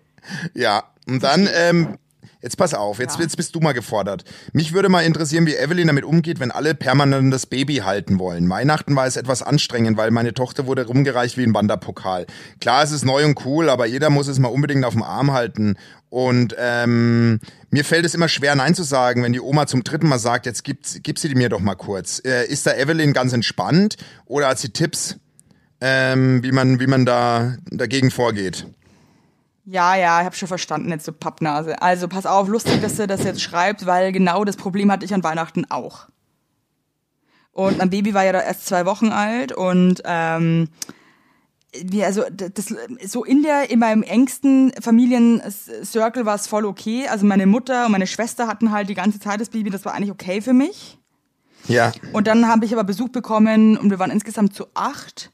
[0.55, 0.85] ja.
[1.09, 1.99] Und dann, ähm,
[2.43, 3.23] jetzt pass auf, jetzt, Ja.
[3.23, 4.25] jetzt bist du mal gefordert.
[4.53, 8.49] Mich würde mal interessieren, wie Evelyn damit umgeht, wenn alle permanent das Baby halten wollen.
[8.49, 12.27] Weihnachten war es etwas anstrengend, weil meine Tochter wurde rumgereicht wie ein Wanderpokal.
[12.61, 15.33] Klar, es ist neu und cool, aber jeder muss es mal unbedingt auf dem Arm
[15.33, 15.77] halten.
[16.09, 17.39] Und ähm,
[17.71, 20.45] mir fällt es immer schwer, Nein zu sagen, wenn die Oma zum dritten Mal sagt,
[20.47, 22.21] jetzt gib, gib sie mir doch mal kurz.
[22.25, 25.17] Äh, ist da Evelyn ganz entspannt oder hat sie Tipps,
[25.81, 28.67] ähm, wie, man, wie man da dagegen vorgeht?
[29.71, 31.81] Ja, ja, ich habe schon verstanden, jetzt so Pappnase.
[31.81, 35.15] Also pass auf, lustig, dass du das jetzt schreibst, weil genau das Problem hatte ich
[35.15, 36.09] an Weihnachten auch.
[37.53, 40.69] Und mein Baby war ja da erst zwei Wochen alt und ähm,
[41.85, 42.75] wir, also das,
[43.07, 47.07] so in der in meinem engsten Familiencircle war es voll okay.
[47.07, 49.95] Also meine Mutter und meine Schwester hatten halt die ganze Zeit das Baby, das war
[49.95, 50.99] eigentlich okay für mich.
[51.69, 51.93] Ja.
[52.13, 55.31] Und dann habe ich aber Besuch bekommen und wir waren insgesamt zu acht.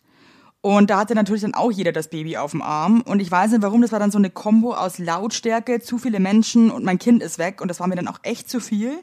[0.66, 3.00] Und da hatte natürlich dann auch jeder das Baby auf dem Arm.
[3.02, 6.18] Und ich weiß nicht warum, das war dann so eine Kombo aus Lautstärke, zu viele
[6.18, 7.60] Menschen und mein Kind ist weg.
[7.60, 8.98] Und das war mir dann auch echt zu viel.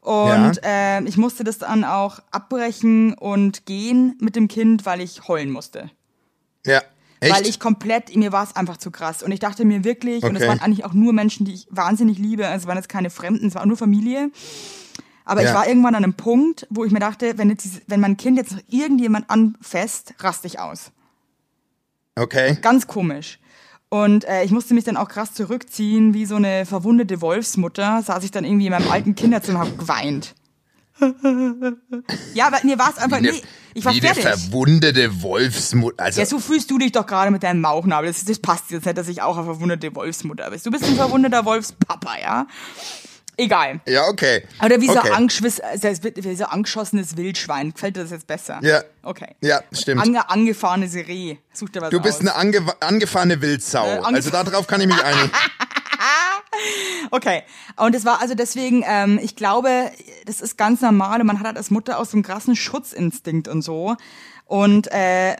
[0.00, 5.26] Und äh, ich musste das dann auch abbrechen und gehen mit dem Kind, weil ich
[5.26, 5.90] heulen musste.
[6.64, 6.82] Ja.
[7.18, 7.34] Echt?
[7.34, 9.24] Weil ich komplett, mir war es einfach zu krass.
[9.24, 10.50] Und ich dachte mir wirklich, und es Okay.
[10.50, 13.48] waren eigentlich auch nur Menschen, die ich wahnsinnig liebe, also es waren jetzt keine Fremden,
[13.48, 14.30] es war nur Familie.
[15.24, 15.54] Aber ich Ja.
[15.54, 18.52] war irgendwann an einem Punkt, wo ich mir dachte, wenn, jetzt, wenn mein Kind jetzt
[18.52, 20.90] noch irgendjemand anfasst, raste ich aus.
[22.16, 22.58] Okay.
[22.60, 23.38] Ganz komisch.
[23.88, 28.24] Und äh, ich musste mich dann auch krass zurückziehen, wie so eine verwundete Wolfsmutter, saß
[28.24, 30.34] ich dann irgendwie in meinem alten Kinderzimmer und hab geweint.
[32.34, 33.42] ja, aber mir war es einfach, eine, nee,
[33.74, 34.22] ich war wie eine fertig.
[34.44, 36.02] verwundete Wolfsmutter.
[36.04, 38.08] Also, Ja, so fühlst du dich doch gerade mit deinem Mauchnabel.
[38.08, 40.60] Das, das passt jetzt nicht, dass ich auch eine verwundete Wolfsmutter bin.
[40.62, 42.46] Du bist ein verwundeter Wolfspapa, ja?
[43.42, 43.80] Egal.
[43.86, 44.44] ja, okay.
[44.64, 45.10] Oder wie so, okay.
[45.10, 47.72] angeschwiss, also wie so angeschossenes Wildschwein.
[47.72, 48.58] Gefällt dir das jetzt besser?
[48.62, 48.82] Ja.
[49.02, 49.34] Okay.
[49.40, 50.00] Ja, stimmt.
[50.02, 51.36] Ange angefahrenes Reh.
[51.52, 52.20] Such dir was Du bist aus.
[52.20, 53.84] eine ange angefahrene Wildsau.
[53.86, 55.30] Äh, angef- also darauf kann ich mich einigen.
[57.10, 57.42] Okay.
[57.76, 59.90] Und es war also deswegen, ähm, ich glaube,
[60.26, 63.48] das ist ganz normal und man hat halt als Mutter auch so einen krassen Schutzinstinkt
[63.48, 63.96] und so.
[64.46, 65.36] Und äh,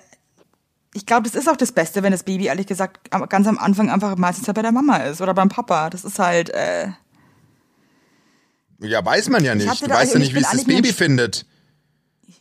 [0.94, 3.90] ich glaube, das ist auch das Beste, wenn das Baby, ehrlich gesagt, ganz am Anfang
[3.90, 5.90] einfach meistens halt bei der Mama ist oder beim Papa.
[5.90, 6.88] Das ist halt, äh,
[8.82, 9.80] Ja, weiß man ja nicht.
[9.82, 11.46] Du da- weißt ja ich nicht, wie es das Baby Mensch- findet.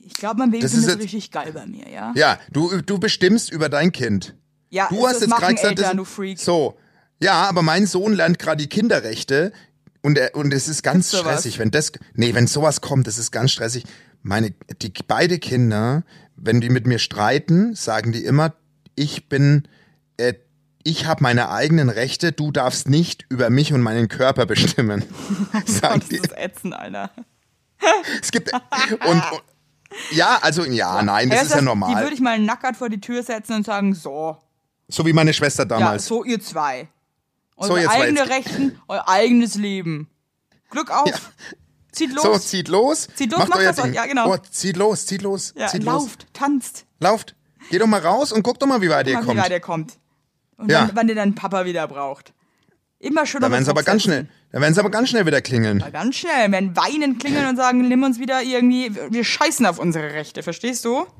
[0.05, 2.13] ich glaube, mein Baby Das ist findet es richtig geil bei mir, ja?
[2.15, 4.35] Ja, du, du bestimmst über dein Kind.
[4.69, 6.77] Ja, Du hast jetzt gerade gesagt, Eltern, das- so.
[7.21, 9.51] Ja, aber mein Sohn lernt gerade die Kinderrechte
[10.01, 13.17] und er, und es ist ganz Gibt's stressig, wenn das nee, wenn sowas kommt, das
[13.19, 13.83] ist ganz stressig.
[14.23, 16.03] Meine die beide Kinder,
[16.35, 18.55] wenn die mit mir streiten, sagen die immer,
[18.95, 19.67] ich bin
[20.17, 20.33] äh,
[20.83, 25.03] ich habe meine eigenen Rechte, du darfst nicht über mich und meinen Körper bestimmen.
[25.65, 26.15] sagen Das die.
[26.17, 27.11] ist ätzend, Alter.
[28.21, 29.23] Es gibt und, und
[30.11, 32.01] ja, also ja, nein, das Ja, ist ja Die normal.
[32.03, 34.37] würde ich mal nackert vor die Tür setzen und sagen, so,
[34.87, 36.05] So wie meine Schwester ja, damals.
[36.05, 36.87] so ihr zwei.
[37.57, 40.09] So, Eure ihr zwei, eigene jetzt- Rechten, euer eigenes Leben.
[40.69, 41.07] Glück auf.
[41.09, 41.15] Ja.
[41.91, 42.23] Zieht los.
[42.23, 43.07] So, zieht los.
[43.15, 43.93] Zieht los, macht euer was euch- Ding.
[43.95, 44.33] ja, genau.
[44.33, 45.93] Oh, zieht los, zieht los, ja, zieht los.
[45.93, 46.85] lauft, tanzt.
[47.01, 47.35] Lauft.
[47.69, 49.39] Geh doch mal raus und guck doch mal, wie weit ihr Mal, wie kommt.
[49.41, 49.97] weit ihr kommt.
[50.61, 50.87] Und Ja.
[50.87, 52.33] wann, wann ihr dann Papa wieder braucht.
[52.99, 55.41] Immer schön Da werden sie aber ganz schnell, da werden sie aber ganz schnell wieder
[55.41, 55.83] klingeln.
[55.91, 60.13] Ganz schnell, wenn weinen klingeln und sagen, nimm uns wieder irgendwie, wir scheißen auf unsere
[60.13, 61.05] Rechte, verstehst du?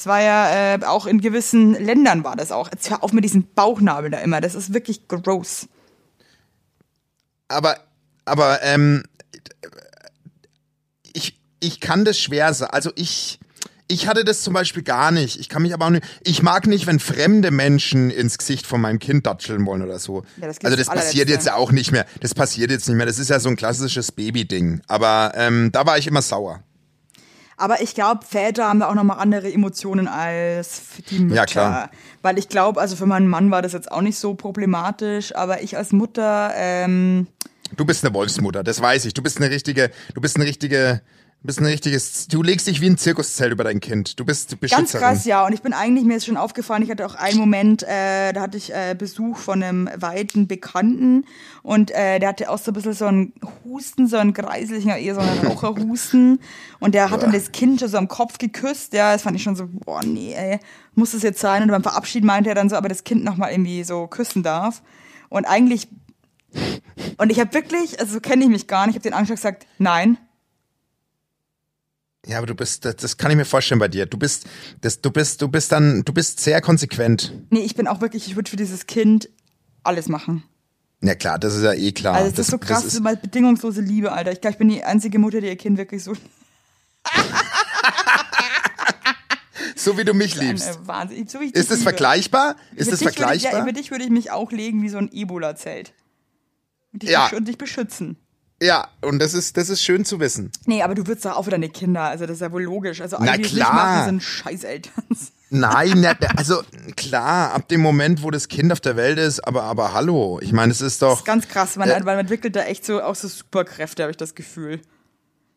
[0.00, 2.70] Es war ja äh, auch in gewissen Ländern war das auch.
[2.70, 5.66] Jetzt hör auf mit diesem Bauchnabel da immer, das ist wirklich gross.
[7.48, 7.78] Aber,
[8.24, 9.02] aber, ähm,
[11.12, 12.72] ich, ich kann das schwer sagen.
[12.72, 13.40] Also ich,
[13.88, 15.40] ich hatte das zum Beispiel gar nicht.
[15.40, 18.80] Ich kann mich aber auch nicht, ich mag nicht, wenn fremde Menschen ins Gesicht von
[18.80, 20.24] meinem Kind datscheln wollen oder so.
[20.40, 22.04] Ja, das geht also das passiert jetzt ja auch nicht mehr.
[22.20, 23.06] Das passiert jetzt nicht mehr.
[23.06, 24.82] Das ist ja so ein klassisches Baby-Ding.
[24.86, 26.62] Aber, ähm, da war ich immer sauer.
[27.56, 31.34] Aber ich glaube, Väter haben da auch nochmal andere Emotionen als die Mütter.
[31.34, 31.90] Ja, klar.
[32.22, 35.62] Weil ich glaube, also für meinen Mann war das jetzt auch nicht so problematisch, aber
[35.62, 37.26] ich als Mutter, ähm,
[37.76, 39.14] Du bist eine Wolfsmutter, das weiß ich.
[39.14, 41.02] Du bist eine richtige, du bist eine richtige,
[41.40, 44.18] du bist ein richtiges, du legst dich wie ein Zirkuszelt über dein Kind.
[44.18, 44.86] Du bist Beschützerin.
[44.86, 45.46] Ganz krass, ja.
[45.46, 48.42] Und ich bin eigentlich, mir ist schon aufgefallen, ich hatte auch einen Moment, äh, da
[48.42, 51.24] hatte ich äh, Besuch von einem weiten Bekannten
[51.62, 53.32] und äh, der hatte auch so ein bisschen so einen
[53.64, 56.40] Husten, so einen kreislichen, eher so einen Raucherhusten.
[56.80, 58.92] Und der hat dann das Kind schon so am Kopf geküsst.
[58.92, 60.58] Ja, das fand ich schon so, boah, nee, ey,
[60.94, 61.62] muss das jetzt sein?
[61.62, 64.82] Und beim Verabschieden meinte er dann so, aber das Kind nochmal irgendwie so küssen darf.
[65.28, 65.88] Und eigentlich,
[67.18, 69.28] und ich habe wirklich, also so kenne ich mich gar nicht, ich habe den und
[69.28, 70.18] gesagt, nein,
[72.28, 74.04] Ja, aber du bist, das, das kann ich mir vorstellen bei dir.
[74.06, 74.46] Du bist,
[74.82, 77.32] das, du bist, du bist dann, du bist sehr konsequent.
[77.50, 79.30] nee, ich bin auch wirklich, ich würde für dieses Kind
[79.82, 80.42] alles machen.
[81.00, 82.14] Ja klar, das ist ja eh klar.
[82.16, 84.32] Also das, ist so krass, das ist mal bedingungslose Liebe, Alter.
[84.32, 86.12] Ich glaube, ich bin die einzige Mutter, die ihr Kind wirklich so
[89.76, 90.80] so wie du mich liebst.
[90.86, 91.26] Wahnsinn.
[91.28, 91.82] So Ist das liebe.
[91.82, 92.56] vergleichbar?
[92.74, 93.62] Ist das dich würde ich, ja, vergleichbar?
[93.62, 95.94] über dich würde ich mich auch legen wie so ein Ebola-Zelt.
[96.92, 97.30] Und Ja.
[97.34, 98.16] und dich beschützen.
[98.60, 100.50] Ja, und das ist, das ist schön zu wissen.
[100.66, 102.02] Nee, aber du würdest doch auch für deine Kinder.
[102.02, 103.00] Also das ist ja wohl logisch.
[103.00, 105.04] Also alle, die es nicht machen, sind Scheißeltern.
[105.50, 106.04] Nein,
[106.36, 106.62] also
[106.96, 110.40] klar, ab dem Moment, wo das Kind auf der Welt ist, aber, aber hallo.
[110.42, 111.76] Ich meine, es ist Das doch, ist ganz krass.
[111.76, 112.02] Man, Äh.
[112.02, 114.80] man entwickelt da echt so auch so Superkräfte, habe ich das Gefühl.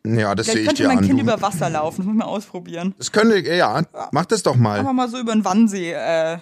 [0.06, 1.04] ja, das sehe ich könnte dir mein an.
[1.04, 1.22] Kind Du.
[1.24, 1.98] über Wasser laufen.
[1.98, 2.94] Das muss man ausprobieren.
[2.98, 3.82] Das könnte, ja,
[4.12, 4.78] mach das doch mal.
[4.78, 5.92] Einfach mal so über den Wannsee.
[5.92, 6.38] Äh.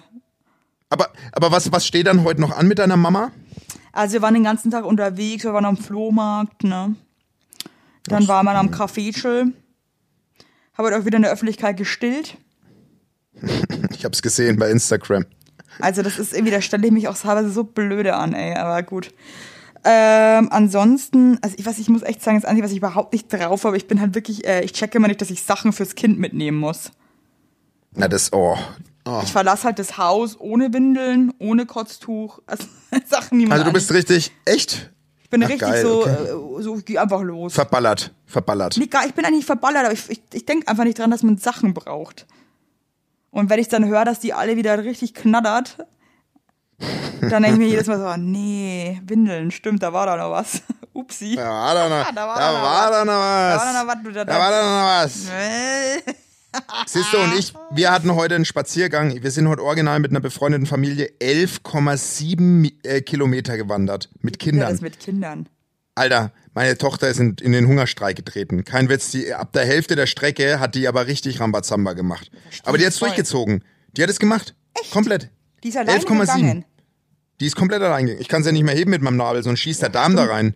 [0.89, 3.31] Aber, aber was, was steht dann heute noch an mit deiner Mama?
[3.91, 5.43] Also wir waren den ganzen Tag unterwegs.
[5.43, 6.95] Wir waren am Flohmarkt, ne?
[8.05, 9.53] Dann war man am Kaffeetschel.
[10.73, 12.37] Habe heute auch wieder in der Öffentlichkeit gestillt.
[13.91, 15.25] Ich hab's gesehen bei Instagram.
[15.79, 18.81] Also das ist irgendwie, da stelle ich mich auch teilweise so blöde an, ey, aber
[18.81, 19.13] gut.
[19.83, 23.31] Ähm, ansonsten, also ich weiß, ich muss echt sagen, das Einzige, was ich überhaupt nicht
[23.31, 25.95] drauf habe, ich bin halt wirklich, äh, ich checke immer nicht, dass ich Sachen fürs
[25.95, 26.91] Kind mitnehmen muss.
[27.93, 28.57] Na, das, oh.
[29.05, 29.21] Oh.
[29.23, 32.65] Ich verlasse halt das Haus ohne Windeln, ohne Kotztuch, also
[33.07, 34.91] Sachen, die man Also du bist richtig, echt?
[35.23, 36.11] ich bin Ach, richtig geil, so, okay.
[36.11, 37.53] äh, so, ich geh einfach los.
[37.53, 38.75] Verballert, verballert.
[38.77, 41.23] Nee, gar- ich bin eigentlich verballert, aber ich, ich, ich denke einfach nicht dran, dass
[41.23, 42.27] man Sachen braucht.
[43.29, 45.77] Und wenn ich dann höre, dass die alle wieder richtig knattert,
[47.21, 50.31] dann denke ich mir jedes Mal so, ah, nee, Windeln, stimmt, da war da noch
[50.31, 50.61] was.
[50.93, 51.35] Upsi.
[51.37, 52.91] Da war da noch, Da war da da noch war was.
[52.91, 53.61] da noch was.
[53.63, 56.11] Da war da noch was, Da war da noch was.
[56.85, 59.21] Siehst du, und ich, wir hatten heute einen Spaziergang.
[59.23, 64.09] Wir sind heute original mit einer befreundeten Familie 11,7 Mi- äh, Kilometer gewandert.
[64.21, 64.71] Mit Ja, Kindern.
[64.71, 65.47] das mit Kindern.
[65.95, 68.63] Alter, meine Tochter ist in, in den Hungerstreik getreten.
[68.65, 72.31] Kein Witz, die, ab der Hälfte der Strecke hat die aber richtig Rambazamba gemacht.
[72.63, 73.09] Aber die hat's voll.
[73.09, 73.63] durchgezogen.
[73.95, 74.55] Die hat es gemacht.
[74.91, 75.29] Komplett.
[75.63, 76.05] Die ist alleine 11,7.
[76.35, 76.65] gegangen.
[77.39, 78.21] Die ist komplett allein gegangen.
[78.21, 80.25] Ich kann sie ja nicht mehr heben mit meinem Nabel, sonst schießt der Darm da
[80.25, 80.55] rein.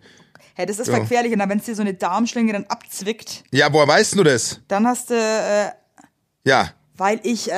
[0.54, 0.98] Hey, das ist Ja.
[0.98, 1.32] gefährlich.
[1.32, 4.60] Und wenn es dir so eine Darmschlinge dann abzwickt, Ja, woher weißt du das?
[4.68, 5.70] dann hast du, äh,
[6.46, 6.70] Ja.
[6.96, 7.54] weil ich äh,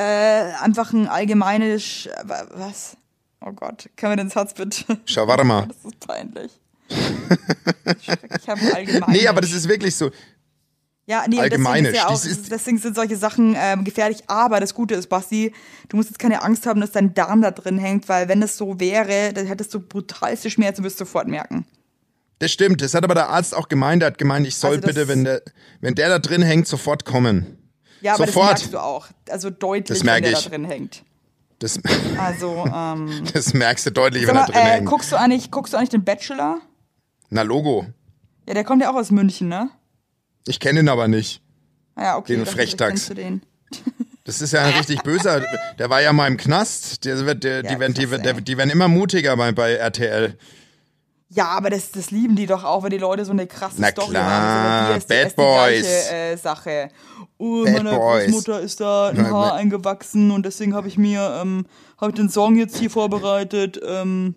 [0.61, 2.97] einfach ein allgemeines, Sch- wa- was?
[3.39, 4.83] Oh Gott, können wir den Satz bitte?
[5.05, 5.67] Shawarma.
[5.67, 6.51] Das ist peinlich.
[6.89, 9.11] ich habe allgemein.
[9.11, 10.11] Nee, aber das ist wirklich so.
[11.05, 11.93] Ja, nee, Allgemeinisch.
[11.93, 14.23] deswegen, ist ja auch, deswegen sind solche Sachen ähm, gefährlich.
[14.27, 15.53] Aber das Gute ist, Basti,
[15.87, 18.57] du musst jetzt keine Angst haben, dass dein Darm da drin hängt, weil wenn das
[18.57, 21.65] so wäre, dann hättest du brutalste Schmerzen, wirst du sofort merken.
[22.39, 22.81] Das stimmt.
[22.81, 24.03] Das hat aber der Arzt auch gemeint.
[24.03, 25.41] Er hat gemeint, ich soll Also bitte, wenn der,
[25.81, 27.57] wenn der da drin hängt, sofort kommen.
[28.01, 28.53] Ja, aber Sofort.
[28.53, 29.07] das merkst du auch.
[29.29, 30.43] Also deutlich, wenn der ich.
[30.43, 31.03] da drin hängt.
[31.59, 31.79] Das,
[32.17, 33.23] Also, ähm.
[33.33, 34.85] das merkst du deutlich, wenn er mal, drin äh, hängt.
[34.85, 36.61] guckst, du eigentlich, guckst du eigentlich den Bachelor?
[37.29, 37.85] Na, Logo.
[38.47, 39.69] Ja, der kommt ja auch aus München, ne?
[40.47, 41.41] Ich kenne ihn aber nicht.
[41.95, 42.35] Ah Ja, okay.
[42.35, 43.07] Den Frechdachs.
[43.09, 43.41] den.
[44.25, 45.43] Das ist ja ein richtig böser.
[45.79, 47.03] Der war ja mal im Knast.
[47.03, 48.41] Der wird, der, Ja, die, werden, die, krass, der, ey.
[48.43, 50.37] die werden immer mutiger bei, bei RTL.
[51.31, 53.89] Ja, aber das, das lieben die doch auch, wenn die Leute so eine krasse Na
[53.91, 54.87] Story klar, haben.
[54.93, 56.11] So, ist die- Bad ist die gleiche, Boys.
[56.11, 56.89] äh, Sache.
[57.37, 58.25] Oh, Bad meiner Boys.
[58.25, 61.67] Großmutter ist da ein Haar eingewachsen und deswegen habe ich mir, ähm,
[62.01, 63.79] habe ich den Song jetzt hier vorbereitet.
[63.85, 64.35] Ähm,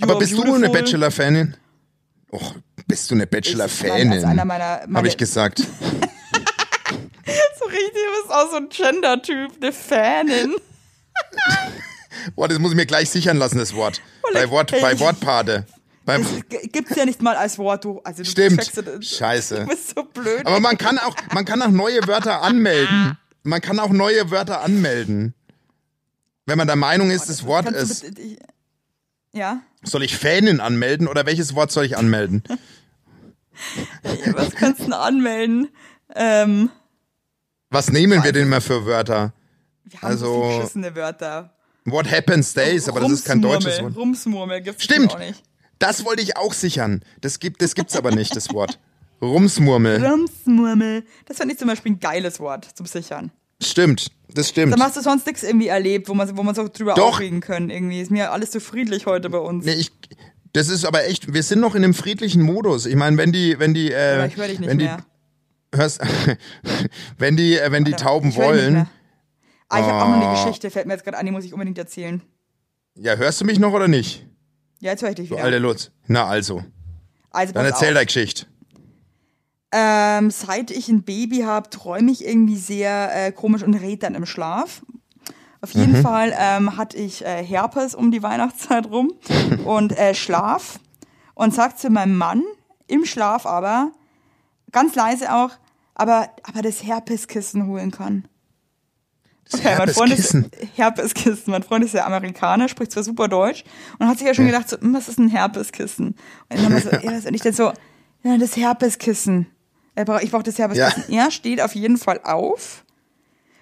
[0.00, 0.72] Aber bist du eine Beautiful.
[0.80, 1.56] Bachelor-Fanin?
[2.32, 2.54] Och,
[2.88, 4.08] bist du eine Bachelor-Fanin?
[4.44, 5.62] meine- Habe ich gesagt.
[7.58, 10.54] So richtig, du bist auch so ein Gender-Typ, eine Fanin.
[12.34, 14.00] Boah, das muss ich mir gleich sichern lassen, das Wort.
[14.32, 15.64] Bei, Wort, bei Wortpade.
[16.04, 17.84] Beim, Das gibt's ja nicht mal als Wort.
[17.84, 18.60] Du, also du Stimmt.
[18.62, 19.60] checkst das- Scheiße.
[19.60, 20.46] Du bist so blöd.
[20.46, 23.16] aber man kann auch, man kann auch neue Wörter anmelden.
[23.42, 25.34] Man kann auch neue Wörter anmelden.
[26.46, 28.04] Wenn man der Meinung ist, das Wort du ist.
[28.04, 28.38] ich-
[29.32, 29.62] Ja?
[29.82, 32.42] Soll ich Fähnen anmelden oder welches Wort soll ich anmelden?
[34.32, 35.68] Was kannst du denn anmelden?
[36.14, 36.70] Ähm,
[37.70, 39.32] Was nehmen wir denn immer für Wörter?
[39.84, 41.50] wir haben Also- so beschissene Wörter.
[41.86, 43.94] What happens days, aber das ist kein deutsches Wort.
[43.96, 45.12] Rumsmurmel gibt's Stimmt.
[45.12, 45.42] auch nicht.
[45.78, 47.02] Das wollte ich auch sichern.
[47.20, 48.78] Das gibt, das gibt's aber nicht, das Wort.
[49.22, 50.04] Rumsmurmel.
[50.04, 51.04] Rumsmurmel.
[51.26, 53.30] Das fand ich zum Beispiel ein geiles Wort zum Sichern.
[53.62, 54.72] Stimmt, das stimmt.
[54.72, 57.08] Dann hast du sonst nichts irgendwie erlebt, wo man, wo man so drüber Doch.
[57.14, 57.70] aufregen können.
[57.70, 59.64] Irgendwie ist mir alles so friedlich heute bei uns.
[59.64, 59.92] Nee, ich,
[60.52, 62.84] das ist aber echt, wir sind noch in einem friedlichen Modus.
[62.86, 65.04] Ich meine, wenn die, wenn die, äh, Aber ich höre dich nicht wenn die, mehr.
[65.74, 66.00] hörst,
[67.18, 68.88] wenn die, äh, wenn die Tauben Ich wollen.
[69.68, 70.28] Ah, ich habe auch noch Oh.
[70.28, 72.20] eine Geschichte, fällt mir jetzt gerade an, die muss ich unbedingt erzählen.
[72.96, 74.26] ja, hörst du mich noch oder nicht?
[74.84, 75.44] Ja, jetzt höre ich dich Du wieder.
[75.44, 75.90] alter Lutz.
[76.08, 76.62] Na also,
[77.30, 77.94] also, dann erzähl auf.
[77.94, 78.44] deine Geschichte.
[79.72, 84.14] Ähm, seit ich ein Baby habe, träume ich irgendwie sehr äh, komisch und red dann
[84.14, 84.82] im Schlaf.
[85.62, 85.80] Auf Mhm.
[85.80, 89.10] jeden Fall ähm, hatte ich äh, Herpes um die Weihnachtszeit rum
[89.64, 90.78] und äh, Schlaf
[91.32, 92.42] und sagt zu meinem Mann
[92.86, 93.90] im Schlaf aber,
[94.70, 95.52] ganz leise auch,
[95.94, 98.28] aber, aber das Herpeskissen holen kann.
[99.50, 100.36] Das Okay, mein Freund ist
[100.74, 101.50] Herpeskissen.
[101.50, 103.64] Mein Freund ist ja Amerikaner, spricht zwar super Deutsch
[103.98, 106.16] und hat sich ja schon gedacht, so, hm, was ist ein Herpeskissen?
[106.48, 107.10] Und dann so, ja?
[107.12, 107.72] Und ich dann so,
[108.22, 109.46] ja, das Herpeskissen.
[109.94, 111.12] Er Ich brauche das Herpeskissen.
[111.14, 112.84] Er steht auf jeden Fall auf,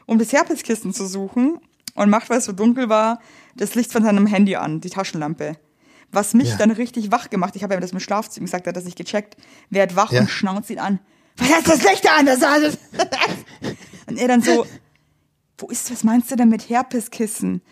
[0.06, 1.58] um das Herpeskissen zu suchen
[1.94, 3.18] und macht, weil es so dunkel war,
[3.56, 5.56] das Licht von seinem Handy an, die Taschenlampe.
[6.10, 6.56] Was mich Ja.
[6.56, 8.76] dann richtig wach gemacht, ich habe ja das im Schlaf zu ihm gesagt, er hat
[8.76, 9.36] das nicht gecheckt,
[9.70, 10.20] werd wach Ja.
[10.20, 11.00] und schnauzt ihn an.
[11.38, 12.26] Was heißt das Licht an?
[12.26, 12.78] Das alles.
[14.06, 14.66] und er dann so,
[15.62, 17.62] wo ist, was meinst du denn mit Herpeskissen?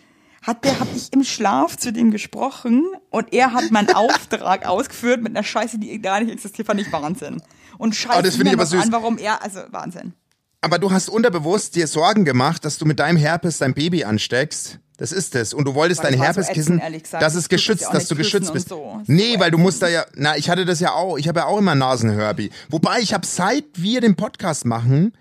[0.41, 5.21] Hat der, hab ich im Schlaf zu dem gesprochen und er hat meinen Auftrag ausgeführt
[5.21, 7.43] mit einer Scheiße, die gar nicht existiert, fand ich Wahnsinn.
[7.77, 8.85] Und scheiße Oh, das finde ich aber süß.
[8.85, 10.13] an, warum er, also Wahnsinn.
[10.61, 14.79] Aber du hast unterbewusst dir Sorgen gemacht, dass du mit deinem Herpes dein Baby ansteckst.
[14.97, 15.53] Das ist es.
[15.53, 18.53] Und du wolltest dein war so Herpeskissen, ätzend, das geschützt, ja auch dass du geschützt
[18.53, 18.69] bist.
[18.69, 18.99] so.
[19.01, 21.17] Ist Nee, so weil du musst da ja, na, ich hatte das ja auch.
[21.17, 22.51] Ich habe ja auch immer Nasenhörbi.
[22.69, 25.13] Wobei ich habe seit wir den Podcast machen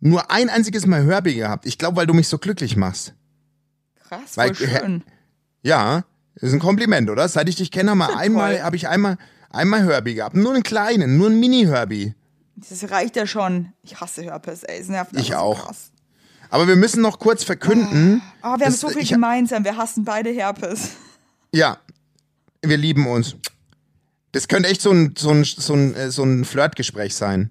[0.00, 1.66] nur ein einziges Mal Hörbi gehabt.
[1.66, 3.14] Ich glaube, weil du mich so glücklich machst.
[4.08, 5.02] Krass, Weil- voll schön.
[5.62, 7.28] Ja, das ist ein Kompliment, oder?
[7.28, 9.18] Seit ich dich kenne, mal einmal habe ich einmal
[9.50, 12.14] einmal Hörbi gehabt, nur einen kleinen, nur einen Mini Hörbi.
[12.56, 13.72] Das reicht ja schon.
[13.82, 14.80] Ich hasse Herpes, ey.
[14.80, 15.66] Es nervt Ich auch.
[15.66, 15.90] krass.
[16.50, 18.22] Aber wir müssen noch kurz verkünden.
[18.42, 19.64] Aber wir haben so viel ich, gemeinsam.
[19.64, 20.90] Wir hassen beide Herpes.
[21.54, 21.78] Ja,
[22.62, 23.36] wir lieben uns.
[24.32, 27.50] Das könnte echt so ein, so ein, so ein, äh, so ein Flirtgespräch sein.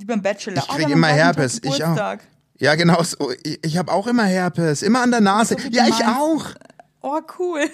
[0.00, 0.56] Wie beim Bachelor.
[0.56, 2.16] Ich krieg haben immer Herpes, ich auch.
[2.58, 3.32] Ja, genau so.
[3.42, 5.56] Ich, ich habe auch immer Herpes, immer an der Nase.
[5.60, 6.46] So Ja, ich auch.
[7.02, 7.68] Oh, cool.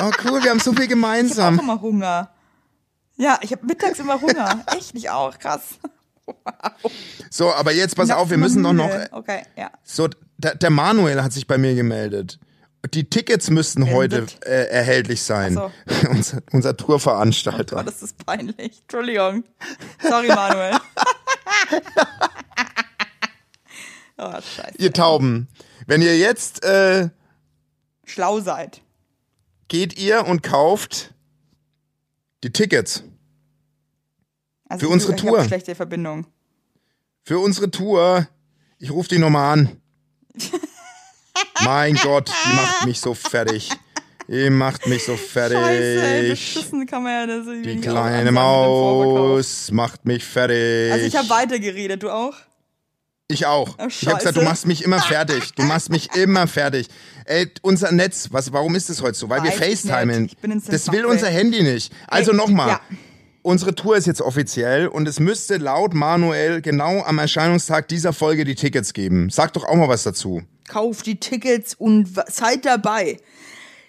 [0.00, 1.58] Oh, cool, wir haben so viel Ich habe auch gemeinsam.
[1.60, 2.30] immer Hunger.
[3.16, 4.64] Ja, ich habe mittags immer Hunger.
[4.76, 5.38] Echt, ich auch.
[5.38, 5.78] Krass.
[7.28, 8.90] So, aber jetzt pass Nachts auf, wir müssen doch noch.
[9.10, 9.70] Okay, ja.
[9.82, 10.08] So,
[10.38, 12.38] der, der Manuel hat sich bei mir gemeldet.
[12.94, 15.58] Die Tickets müssten heute äh, erhältlich sein.
[15.58, 15.70] Ach
[16.10, 17.78] unser, unser Tourveranstalter.
[17.78, 18.80] Oh, das ist peinlich.
[18.82, 19.44] Entschuldigung.
[20.02, 20.72] Sorry, Manuel.
[24.18, 24.78] oh, scheiße.
[24.78, 25.48] Ihr Tauben,
[25.86, 27.10] wenn ihr jetzt äh,
[28.04, 28.80] Schlau seid.
[29.68, 31.14] geht ihr und kauft
[32.42, 33.04] die Tickets
[34.68, 35.44] Also Für unsere ich Tour.
[35.44, 36.26] Schlechte Verbindung.
[37.22, 38.26] für unsere Tour.
[38.78, 39.79] Ich rufe die nochmal an.
[41.64, 43.70] Mein Gott, die macht mich so fertig.
[44.28, 46.88] Die macht mich so Scheiße, ey, fertig.
[46.88, 48.30] kann man ja das Die irgendwie kleine.
[48.30, 50.92] Maus macht mich fertig.
[50.92, 52.34] Also ich habe weitergeredet, du auch?
[53.26, 53.76] Ich auch.
[53.78, 55.52] Oh, ich habe gesagt, du machst mich immer fertig.
[55.54, 56.88] Du machst mich immer fertig.
[57.24, 59.28] Ey, unser Netz, was, warum ist das heute so?
[59.28, 60.30] Weil wir Weiß ich FaceTimen.
[60.68, 61.92] Das will unser Handy nicht.
[62.08, 62.68] Also nochmal.
[62.68, 62.80] ja.
[63.42, 68.44] Unsere Tour ist jetzt offiziell und es müsste laut Manuel genau am Erscheinungstag dieser Folge
[68.44, 69.30] die Tickets geben.
[69.30, 70.42] Sag doch auch mal was dazu.
[70.68, 73.16] Kauft die Tickets und seid dabei.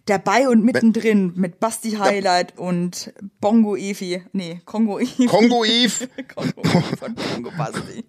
[0.05, 4.23] Dabei und mittendrin mit Basti Highlight und Bongo Evi.
[4.31, 5.25] Nee, Kongo Evi.
[5.25, 6.07] Kongo Eve.
[6.33, 6.61] Kongo
[6.97, 8.05] von Kongo Basti.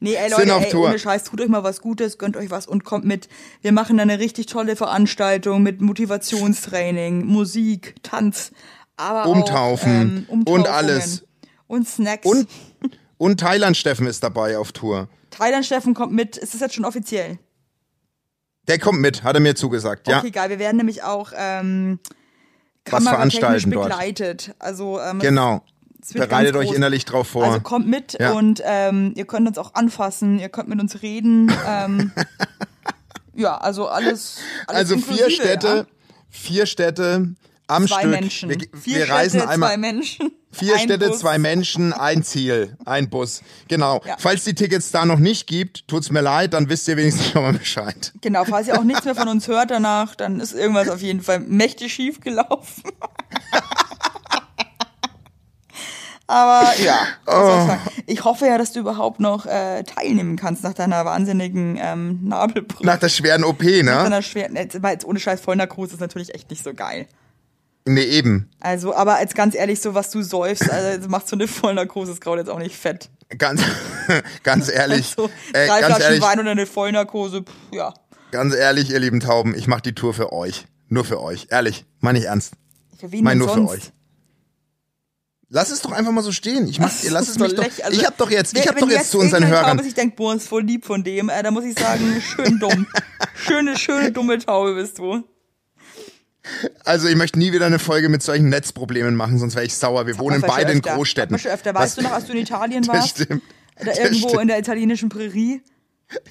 [0.00, 2.66] Nee, ey Leute, auf ey, ohne Scheiß, tut euch mal was Gutes, gönnt euch was
[2.66, 3.28] und kommt mit.
[3.62, 8.50] Wir machen eine richtig tolle Veranstaltung mit Motivationstraining, Musik, Tanz,
[8.96, 11.24] aber Umtaufen auch, ähm, und alles.
[11.66, 12.26] Und Snacks.
[12.26, 12.48] Und,
[13.18, 15.08] und Thailand Steffen ist dabei auf Tour.
[15.30, 16.36] Thailand Steffen kommt mit.
[16.36, 17.38] Ist das jetzt schon offiziell?
[18.68, 20.08] Der kommt mit, hat er mir zugesagt.
[20.08, 20.48] Ja, Okay, geil.
[20.50, 21.98] Wir werden nämlich auch ähm,
[22.88, 23.88] Was veranstalten dort.
[23.90, 24.54] begleitet.
[24.58, 25.62] Also ähm, genau.
[26.12, 27.44] Bereitet euch innerlich drauf vor.
[27.44, 28.32] Also kommt mit Ja.
[28.32, 31.50] und ähm, ihr könnt uns auch anfassen, ihr könnt mit uns reden.
[31.66, 32.12] Ähm,
[33.36, 34.38] Ja, also alles.
[34.68, 35.86] alles Also vier Städte, Ja?
[36.28, 37.34] vier Städte
[37.66, 38.10] am Zwei Stück.
[38.10, 38.50] Menschen.
[38.50, 40.32] Wir, vier wir reisen Städte, einmal zwei Menschen.
[40.52, 41.18] Vier ein Städte, Bus.
[41.20, 43.42] zwei Menschen, ein Ziel, ein Bus.
[43.68, 44.00] Genau.
[44.04, 44.16] Ja.
[44.18, 47.42] Falls die Tickets da noch nicht gibt, tut's mir leid, dann wisst ihr wenigstens schon
[47.42, 48.12] mal Bescheid.
[48.20, 51.22] Genau, falls ihr auch nichts mehr von uns hört danach, dann ist irgendwas auf jeden
[51.22, 52.82] Fall mächtig schief gelaufen.
[56.26, 57.68] Aber ja, Oh.
[58.06, 62.86] ich, hoffe ja, dass du überhaupt noch äh, teilnehmen kannst nach deiner wahnsinnigen ähm, Nabelbrücke.
[62.86, 63.84] Nach der schweren OP, Nach ne?
[63.84, 67.06] deiner schweren, jetzt ohne Scheiß Vollnarkose ist natürlich echt nicht so geil.
[67.86, 68.50] Nee, eben.
[68.60, 72.20] Also, aber als ganz ehrlich, so was du säufst, also macht so eine Vollnarkose ist
[72.20, 73.10] gerade jetzt auch nicht fett.
[73.36, 73.62] Ganz,
[74.42, 77.92] ganz ehrlich, So, äh, drei ganz Flaschen ehrlich, Wein und eine Vollnarkose, pff, ja.
[78.30, 80.66] ganz ehrlich, ihr lieben Tauben, ich mache die Tour für euch.
[80.88, 81.48] Nur für euch.
[81.50, 82.54] Ehrlich, meine ich ernst.
[82.98, 83.70] Für wen Mein nur für sonst?
[83.70, 83.92] euch.
[85.48, 86.66] Lass es doch einfach mal so stehen.
[86.68, 87.84] Ich mach, lass es mich doch lächerlich.
[87.84, 89.76] Also, ich hab doch jetzt, ich hab doch jetzt zu unseren Hörern.
[89.76, 92.58] Taube sich denkt, boah, ist voll lieb von dem, äh, da muss ich sagen, schön
[92.58, 92.86] dumm.
[93.34, 95.22] schöne, schöne dumme Taube bist du.
[96.84, 100.06] Also ich möchte nie wieder eine Folge mit solchen Netzproblemen machen, sonst wäre ich sauer.
[100.06, 101.38] Wir wohnen beide in Großstädten.
[101.38, 101.74] schon öfter.
[101.74, 103.18] Weißt Was- du noch, als du in Italien Das warst?
[103.22, 103.42] stimmt.
[103.80, 104.42] Oder irgendwo stimmt.
[104.42, 105.62] in der italienischen Prärie,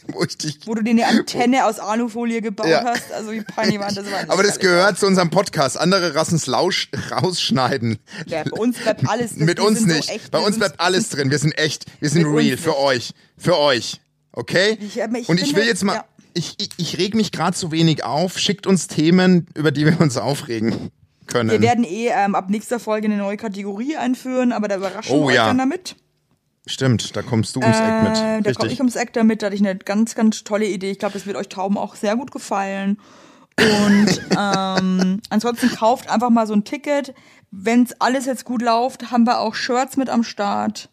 [0.08, 2.84] Wo ich dich wo du dir eine Antenne aus Alufolie gebaut Ja.
[2.86, 3.12] hast.
[3.12, 4.06] Also wie peinlich war das?
[4.12, 5.78] War Aber das gehört zu unserem Podcast.
[5.78, 7.98] Andere Rassens lausch, rausschneiden.
[8.28, 9.32] Ja, bei uns bleibt alles.
[9.32, 10.10] das- Mit uns sind so nicht.
[10.10, 11.32] echt, Bei uns bleibt alles drin.
[11.32, 11.86] Wir sind echt.
[12.00, 12.56] Wir sind real.
[12.58, 12.80] Für nicht.
[12.80, 13.14] euch.
[13.38, 14.00] Für euch.
[14.32, 14.78] Okay?
[14.80, 15.96] Ich- ich Und ich will jetzt mal.
[15.96, 16.06] ja.
[16.34, 18.38] Ich, ich, ich reg mich gerade zu wenig auf.
[18.40, 20.92] Schickt uns Themen, über die wir uns aufregen
[21.28, 21.52] können.
[21.52, 25.22] Wir werden eh ähm, ab nächster Folge eine neue Kategorie einführen, aber da überraschen Oh,
[25.22, 25.48] wir euch ja.
[25.48, 25.96] dann damit.
[26.66, 28.12] Stimmt, da kommst du ums Eck mit.
[28.12, 28.72] Äh, da komme Richtig.
[28.74, 30.92] ich ums Eck damit, da hatte ich eine ganz, ganz tolle Idee.
[30.92, 32.98] Ich glaube, das wird euch Tauben auch sehr gut gefallen.
[33.60, 37.14] Und ähm, ansonsten kauft einfach mal so ein Ticket.
[37.52, 40.90] Wenn's alles jetzt gut läuft, haben wir auch Shirts mit am Start.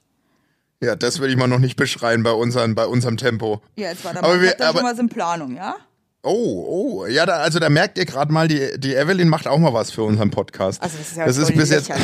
[0.83, 3.61] Ja, das will ich mal noch nicht beschreien bei, unseren, bei unserem Tempo.
[3.77, 5.77] Ja, jetzt war da Aber wir- aber- schon was in Planung, ja?
[6.23, 9.59] Oh, oh, ja, da, also da merkt ihr gerade mal, die, die Evelyn macht auch
[9.59, 10.83] mal was für unseren Podcast.
[10.83, 11.91] Also das ist ja das ist bis jetzt.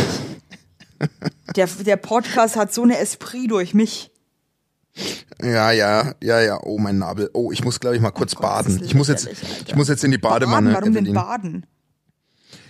[1.55, 4.11] Der, der Podcast hat so eine Esprit durch mich.
[5.43, 7.29] ja, ja, ja, ja, oh, mein Nabel.
[7.35, 8.83] Oh, ich muss, glaube ich, mal kurz Gott, das baden.
[8.83, 9.47] Ich muss jetzt, Alter.
[9.67, 11.15] ich muss jetzt in die Badewanne, Baden, warum denn Evelyn.
[11.15, 11.67] baden?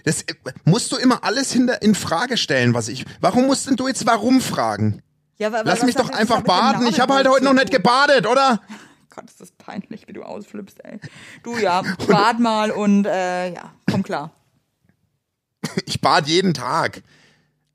[0.04, 0.34] Das, äh,
[0.64, 4.07] musst du immer alles hinter, in Frage stellen, was ich, warum musst denn du jetzt
[4.07, 5.02] warum fragen?
[5.39, 6.87] Ja, wa- Lass mich doch einfach baden.
[6.87, 8.61] Ich habe halt heute noch nicht gebadet, oder?
[9.14, 10.99] Gott, ist das peinlich, wie du ausflippst, ey.
[11.43, 14.30] Du, ja, bad mal und, äh, ja, komm klar.
[15.87, 17.03] Ich bad jeden Tag.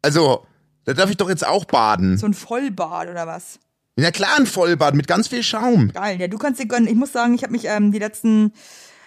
[0.01, 0.45] Also,
[0.85, 2.17] da darf ich doch jetzt auch baden.
[2.17, 3.59] So ein Vollbad oder was?
[3.97, 5.91] Ja klar, ein Vollbad mit ganz viel Schaum.
[5.91, 6.87] Geil, ja, du kannst dir gönnen.
[6.87, 8.53] Ich muss sagen, ich habe mich ähm, die letzten,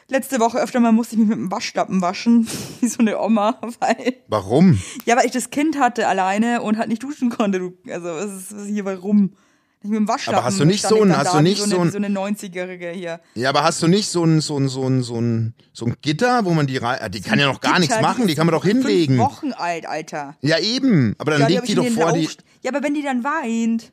[0.08, 2.46] letzte Woche öfter mal musste ich mich mit dem Waschlappen waschen,
[2.80, 4.80] wie so eine Oma, weil, Warum?
[5.06, 7.58] ja, weil ich das Kind hatte alleine und halt nicht duschen konnte.
[7.58, 9.32] Du, also, was ist, was ist hier, warum?
[9.82, 10.38] Ich mit dem Waschlappen.
[10.38, 11.90] Aber hast du nicht so ich ein- dann hast da du nicht so so eine,
[11.90, 13.20] so eine 90-Jährige hier.
[13.34, 15.94] Ja, aber hast du nicht so ein, so ein, so ein, so ein, so ein
[16.00, 18.34] Gitter, wo man die rein, ah, die kann ja noch gar nichts Gitter, machen, die
[18.34, 19.16] kann man doch hinlegen.
[19.16, 20.36] Fünf Wochen alt, Alter.
[20.40, 22.32] Ja eben, aber dann Ja, legt die doch vor die, Lauch-
[22.62, 23.90] Ja, aber wenn die dann weint.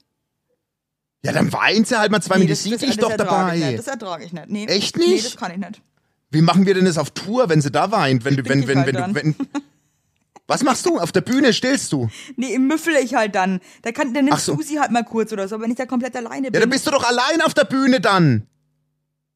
[1.25, 2.97] ja dann weint sie halt mal zwei Nee, Minuten, die das, sieht das, dich das
[2.97, 3.71] doch ertrage Ich dabei.
[3.71, 3.79] nicht.
[3.79, 4.49] Das ertrage ich nicht.
[4.49, 4.65] Nee.
[4.67, 5.25] Echt Nee, nicht?
[5.25, 5.81] das kann ich nicht.
[6.31, 8.79] Wie machen wir denn das auf Tour, wenn sie da weint, wenn du, wenn, wenn,
[8.79, 9.35] halt wenn du, wenn,
[10.47, 10.97] was machst du?
[10.97, 12.09] Auf der Bühne stillst du?
[12.37, 13.59] Nee, im müffel ich halt dann.
[13.83, 14.55] Da kann, dann nimmst so.
[14.55, 16.61] du sie halt mal kurz oder so, wenn ich da komplett alleine Ja, bin.
[16.61, 18.47] dann bist du doch allein auf der Bühne dann.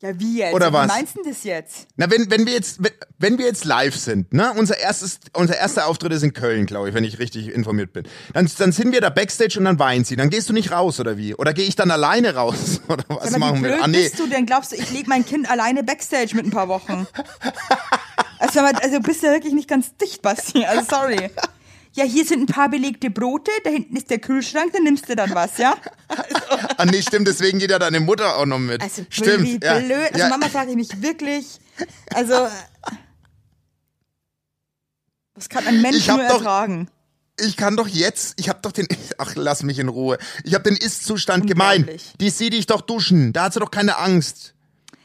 [0.05, 0.53] Ja, wie jetzt?
[0.53, 0.87] Oder wie was?
[0.87, 1.87] meinst du denn das jetzt?
[1.95, 5.57] Na, wenn, wenn wir jetzt, wenn, wenn wir jetzt live sind, ne, unser erstes, unser
[5.57, 8.05] erster Auftritt ist in Köln, glaube ich, wenn ich richtig informiert bin.
[8.33, 10.15] Dann, dann sind wir da Backstage und dann weint sie.
[10.15, 11.35] Dann gehst du nicht raus, oder wie?
[11.35, 12.81] Oder gehe ich dann alleine raus?
[12.87, 13.83] Oder was wie machen wir?
[13.83, 14.03] Ah, nee.
[14.03, 14.45] bist du denn?
[14.45, 17.07] Glaubst du, ich lege mein Kind alleine Backstage mit ein paar Wochen?
[18.37, 20.65] Also, also bist du wirklich nicht ganz dicht, Basti.
[20.65, 21.31] Also sorry.
[21.95, 25.15] Ja, hier sind ein paar belegte Brote, da hinten ist der Kühlschrank, da nimmst du
[25.15, 25.75] dann was, ja?
[26.77, 28.81] Ah, nee, stimmt, deswegen geht ja deine Mutter auch noch mit.
[28.81, 29.45] Also stimmt.
[29.45, 29.79] wie ja.
[29.79, 30.09] blöd.
[30.11, 30.29] Also ja.
[30.29, 31.59] Mama frage ich mich wirklich,
[32.13, 32.47] also
[35.35, 36.89] was kann ein Mensch nur doch- ertragen?
[37.39, 38.87] Ich kann doch jetzt, ich hab doch den,
[39.17, 40.17] ach, lass mich in Ruhe.
[40.43, 41.89] Ich hab den Ist-Zustand gemeint.
[42.19, 43.33] Die sieht dich doch duschen.
[43.33, 44.53] Da hat sie doch keine Angst.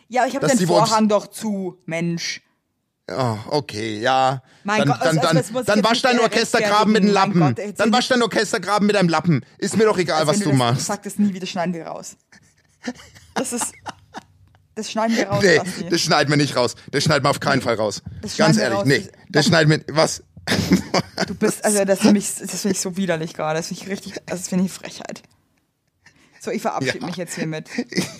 [0.09, 2.41] Ja, ich habe den Vorhang doch zu, Mensch.
[3.13, 4.43] Oh, okay, ja.
[4.63, 7.03] Mein dann Gott, dann, also, dann, ich dann wasch mehr Orchestergraben mit.
[7.05, 7.41] Mein Lappen.
[7.41, 9.45] Gott, dann jetzt- wasch deinen Orchestergraben mit deinem Lappen.
[9.59, 10.87] Ist mir doch egal, was Wenn du das, machst.
[10.87, 12.17] Sag das nie wieder, schneiden wir raus.
[13.35, 13.73] Das ist,
[14.75, 15.89] das schneiden wir raus, Nee, Basti.
[15.89, 16.75] das schneiden wir nicht raus.
[16.91, 18.03] Das schneiden wir auf keinen Fall raus.
[18.23, 18.87] Das Ganz ehrlich, raus.
[18.87, 19.09] nee.
[19.29, 20.23] Das schneiden wir, was?
[21.27, 23.59] Du bist, also das finde ich, das finde ich so widerlich gerade.
[23.59, 25.23] Das finde ich richtig, also das finde ich Frechheit.
[26.43, 27.07] So, ich verabschiede Ja.
[27.07, 27.69] mich jetzt hiermit.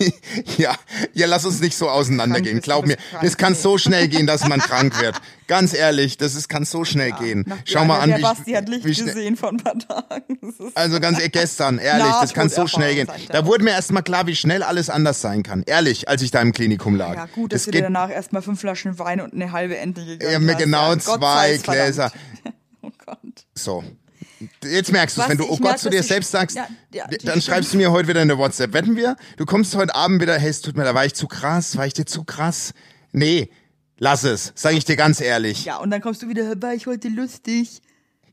[0.57, 0.75] ja,
[1.13, 2.61] ja, lass uns nicht so auseinandergehen.
[2.61, 5.19] Glaub mir, das kann so schnell gehen, dass man krank wird.
[5.47, 7.43] Ganz ehrlich, das ist, kann so schnell gehen.
[7.47, 10.37] Nach- Schau ja, mal an, der wie, Basti hat Licht gesehen vor ein paar Tagen.
[10.75, 13.07] Also ganz ehrlich, gestern, ehrlich, das kann so schnell gehen.
[13.29, 15.63] Da wurde mir erst mal klar, wie schnell alles anders sein kann.
[15.65, 17.15] Ehrlich, als ich da im Klinikum lag.
[17.15, 20.31] ja, gut, dass das dir danach erstmal fünf Flaschen Wein und eine halbe Ente gegönnt
[20.31, 20.61] ja, mir hast.
[20.63, 21.57] genau Ja, Gott zwei.
[21.57, 22.11] Gläser.
[22.83, 23.17] Oh Gott.
[23.53, 23.83] So.
[24.63, 27.05] Jetzt merkst du es, wenn du oh Gott zu dass dir selbst sagst, ja, ja,
[27.23, 28.73] dann schreibst du mir heute wieder eine WhatsApp.
[28.73, 29.15] Wetten wir?
[29.37, 31.85] Du kommst heute Abend wieder, hey, es tut mir, da war ich zu krass, war
[31.85, 32.73] ich dir zu krass?
[33.11, 33.49] Nee,
[33.97, 35.65] lass es, sage ich dir ganz ehrlich.
[35.65, 37.81] Ja, und dann kommst du wieder, war ich heute lustig?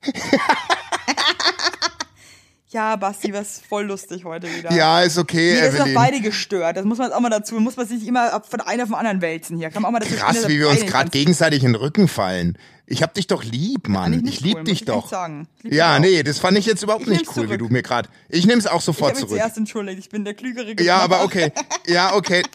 [2.71, 4.71] ja, Basti, was voll lustig heute wieder.
[4.73, 6.77] Ja, ist okay, das ist doch beide gestört.
[6.77, 8.89] Das muss man jetzt auch mal dazu, muss man sich nicht immer von einer auf
[8.91, 9.71] den anderen wälzen hier.
[9.71, 12.59] Kann man auch mal Krass, spielen, wie wir uns gerade gegenseitig in den Rücken fallen.
[12.91, 14.13] Ich hab dich doch lieb, Mann.
[14.25, 15.13] ich Ich, lieb cool, dich ich doch.
[15.13, 17.59] Ich lieb ja, nee, das fand ich jetzt überhaupt Ich nicht cool, wie zurück.
[17.59, 18.09] du mir gerade.
[18.29, 19.41] Ich nehm's auch Ich sofort habe mich zurück.
[19.41, 19.99] zuerst entschuldigt.
[19.99, 20.95] Ich bin der klügere Ja, Gegner.
[20.95, 21.53] aber okay.
[21.87, 22.43] Ja, okay.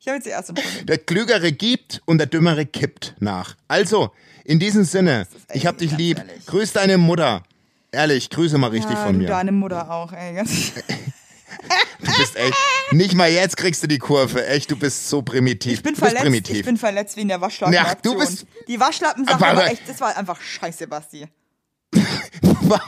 [0.00, 0.88] Ich habe mich zuerst entschuldigt.
[0.88, 3.56] Der Klügere gibt und der Dümmere kippt nach.
[3.66, 4.12] Also,
[4.44, 6.18] in diesem Sinne, ich hab dich lieb.
[6.18, 6.46] ehrlich.
[6.46, 7.42] Grüß deine Mutter.
[7.96, 9.26] Ehrlich, grüße mal richtig ja, von du mir.
[9.28, 10.42] deine Mutter auch, ey.
[12.00, 12.54] Du bist echt.
[12.92, 14.46] Nicht mal jetzt kriegst du die Kurve.
[14.46, 15.74] Echt, du bist so primitiv.
[15.74, 16.56] Ich bin du verletzt, primitiv.
[16.58, 17.74] ich bin verletzt wegen der Waschlappen.
[17.74, 21.26] Ja, du bist- Die Waschlappen-Sache Aber- war echt, das war einfach scheiße, Basti.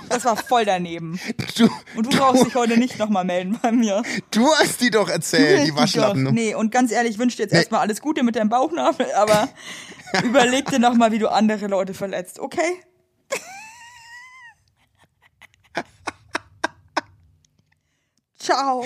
[0.08, 1.18] Das war voll daneben.
[1.56, 4.02] du, Und du brauchst dich heute nicht nochmal melden bei mir.
[4.32, 6.24] du hast die doch erzählt, die Waschlappen.
[6.26, 9.06] Doch, Nee, und ganz ehrlich, ich wünsche dir jetzt erstmal alles Gute mit deinem Bauchnabel,
[9.14, 9.48] aber
[10.24, 12.80] überleg dir nochmal, wie du andere Leute verletzt, okay?
[18.38, 18.84] Ciao.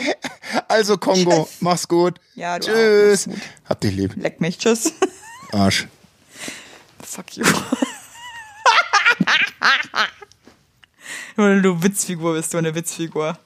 [0.68, 2.18] Also, Kongo, mach's gut.
[2.34, 3.28] Ja, du Tschüss.
[3.68, 4.14] Hab dich lieb.
[4.16, 4.92] Leck mich, tschüss.
[5.52, 5.86] Arsch.
[7.02, 7.44] Fuck you.
[11.36, 13.38] du Witzfigur bist du, eine Witzfigur.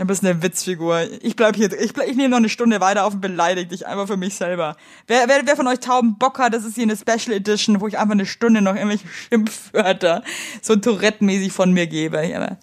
[0.00, 1.02] Du bist eine Witzfigur.
[1.20, 4.06] Ich bleib hier, ich, ich nehme noch eine Stunde weiter auf und beleidige dich einfach
[4.06, 4.78] für mich selber.
[5.06, 7.86] Wer, wer, wer von euch Tauben Bock hat, das ist hier eine Special Edition, wo
[7.86, 10.24] ich einfach eine Stunde noch irgendwelche Schimpfwörter
[10.62, 12.26] so Tourette-mäßig von mir gebe.
[12.26, 12.56] Ja,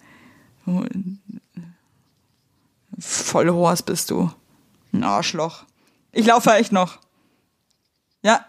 [2.98, 4.32] Voll Horst bist du.
[4.92, 5.62] Ein Arschloch.
[6.10, 6.98] Ich laufe echt noch.
[8.24, 8.44] Ja,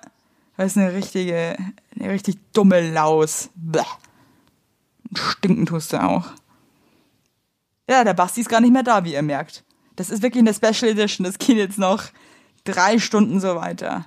[0.57, 1.57] das ist eine richtige,
[1.95, 3.51] eine richtig dumme Laus.
[3.53, 3.83] Bäh.
[5.15, 6.25] Stinken tust du auch.
[7.89, 9.63] Ja, der Basti ist gar nicht mehr da, wie ihr merkt.
[9.95, 11.25] Das ist wirklich eine Special Edition.
[11.25, 12.03] Das geht jetzt noch
[12.63, 14.05] drei Stunden so weiter.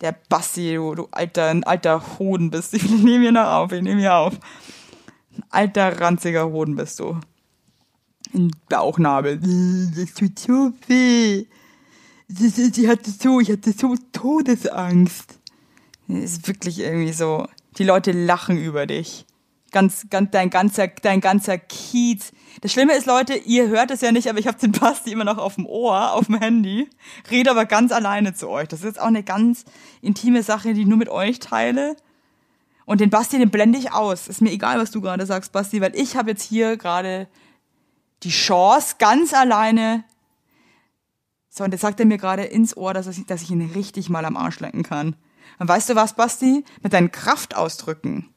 [0.00, 2.72] Der Basti, du, du alter, ein alter Hoden bist.
[2.74, 4.32] Ich nehme hier noch auf, ich nehme hier auf.
[5.36, 7.20] Ein alter, ranziger Hoden bist du.
[8.32, 9.38] Ein Bauchnabel.
[9.94, 11.44] Das tut so weh.
[12.28, 15.38] Sie hatte so, ich hatte so Todesangst.
[16.08, 17.46] Das ist wirklich irgendwie so.
[17.76, 19.26] Die Leute lachen über dich.
[19.74, 22.30] Ganz, ganz, dein ganzer, dein ganzer Kiez.
[22.60, 25.24] Das Schlimme ist, Leute, ihr hört es ja nicht, aber ich habe den Basti immer
[25.24, 26.88] noch auf dem Ohr, auf dem Handy,
[27.28, 28.68] rede aber ganz alleine zu euch.
[28.68, 29.64] Das ist jetzt auch eine ganz
[30.00, 31.96] intime Sache, die ich nur mit euch teile.
[32.84, 34.28] Und den Basti, den blende ich aus.
[34.28, 37.26] Ist mir egal, was du gerade sagst, Basti, weil ich habe jetzt hier gerade
[38.22, 40.04] die Chance, ganz alleine
[41.48, 44.08] so, und jetzt sagt er mir gerade ins Ohr, dass ich, dass ich ihn richtig
[44.08, 45.16] mal am Arsch lenken kann.
[45.58, 46.64] Und weißt du was, Basti?
[46.82, 48.33] Mit deinen Kraftausdrücken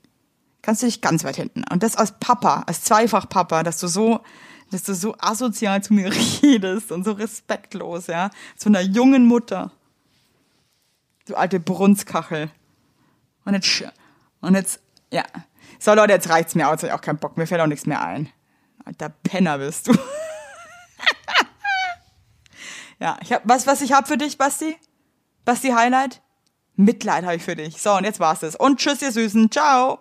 [0.67, 1.63] kannst du dich ganz weit hinten.
[1.71, 4.19] Und das als Papa, als Zweifach-Papa, dass du so,
[4.69, 6.11] dass du so asozial zu mir
[6.43, 8.31] redest und so respektlos, ja.
[8.57, 9.71] Zu einer jungen Mutter.
[11.25, 12.51] Du alte Brunskachel.
[13.45, 13.81] Und jetzt,
[14.41, 15.23] und jetzt, ja.
[15.79, 16.83] So, Leute, jetzt reicht's mir aus.
[16.83, 17.37] Ich auch keinen Bock.
[17.37, 18.27] Mir fällt auch nichts mehr ein.
[18.83, 19.97] Alter Penner bist du.
[22.99, 24.75] Ja, ich hab, was, was ich hab für dich, Basti?
[25.45, 26.19] Basti Highlight?
[26.75, 27.79] Mitleid habe ich für dich.
[27.79, 28.55] So, und jetzt war's es.
[28.55, 29.51] Und tschüss, ihr Süßen.
[29.51, 29.99] Ciao.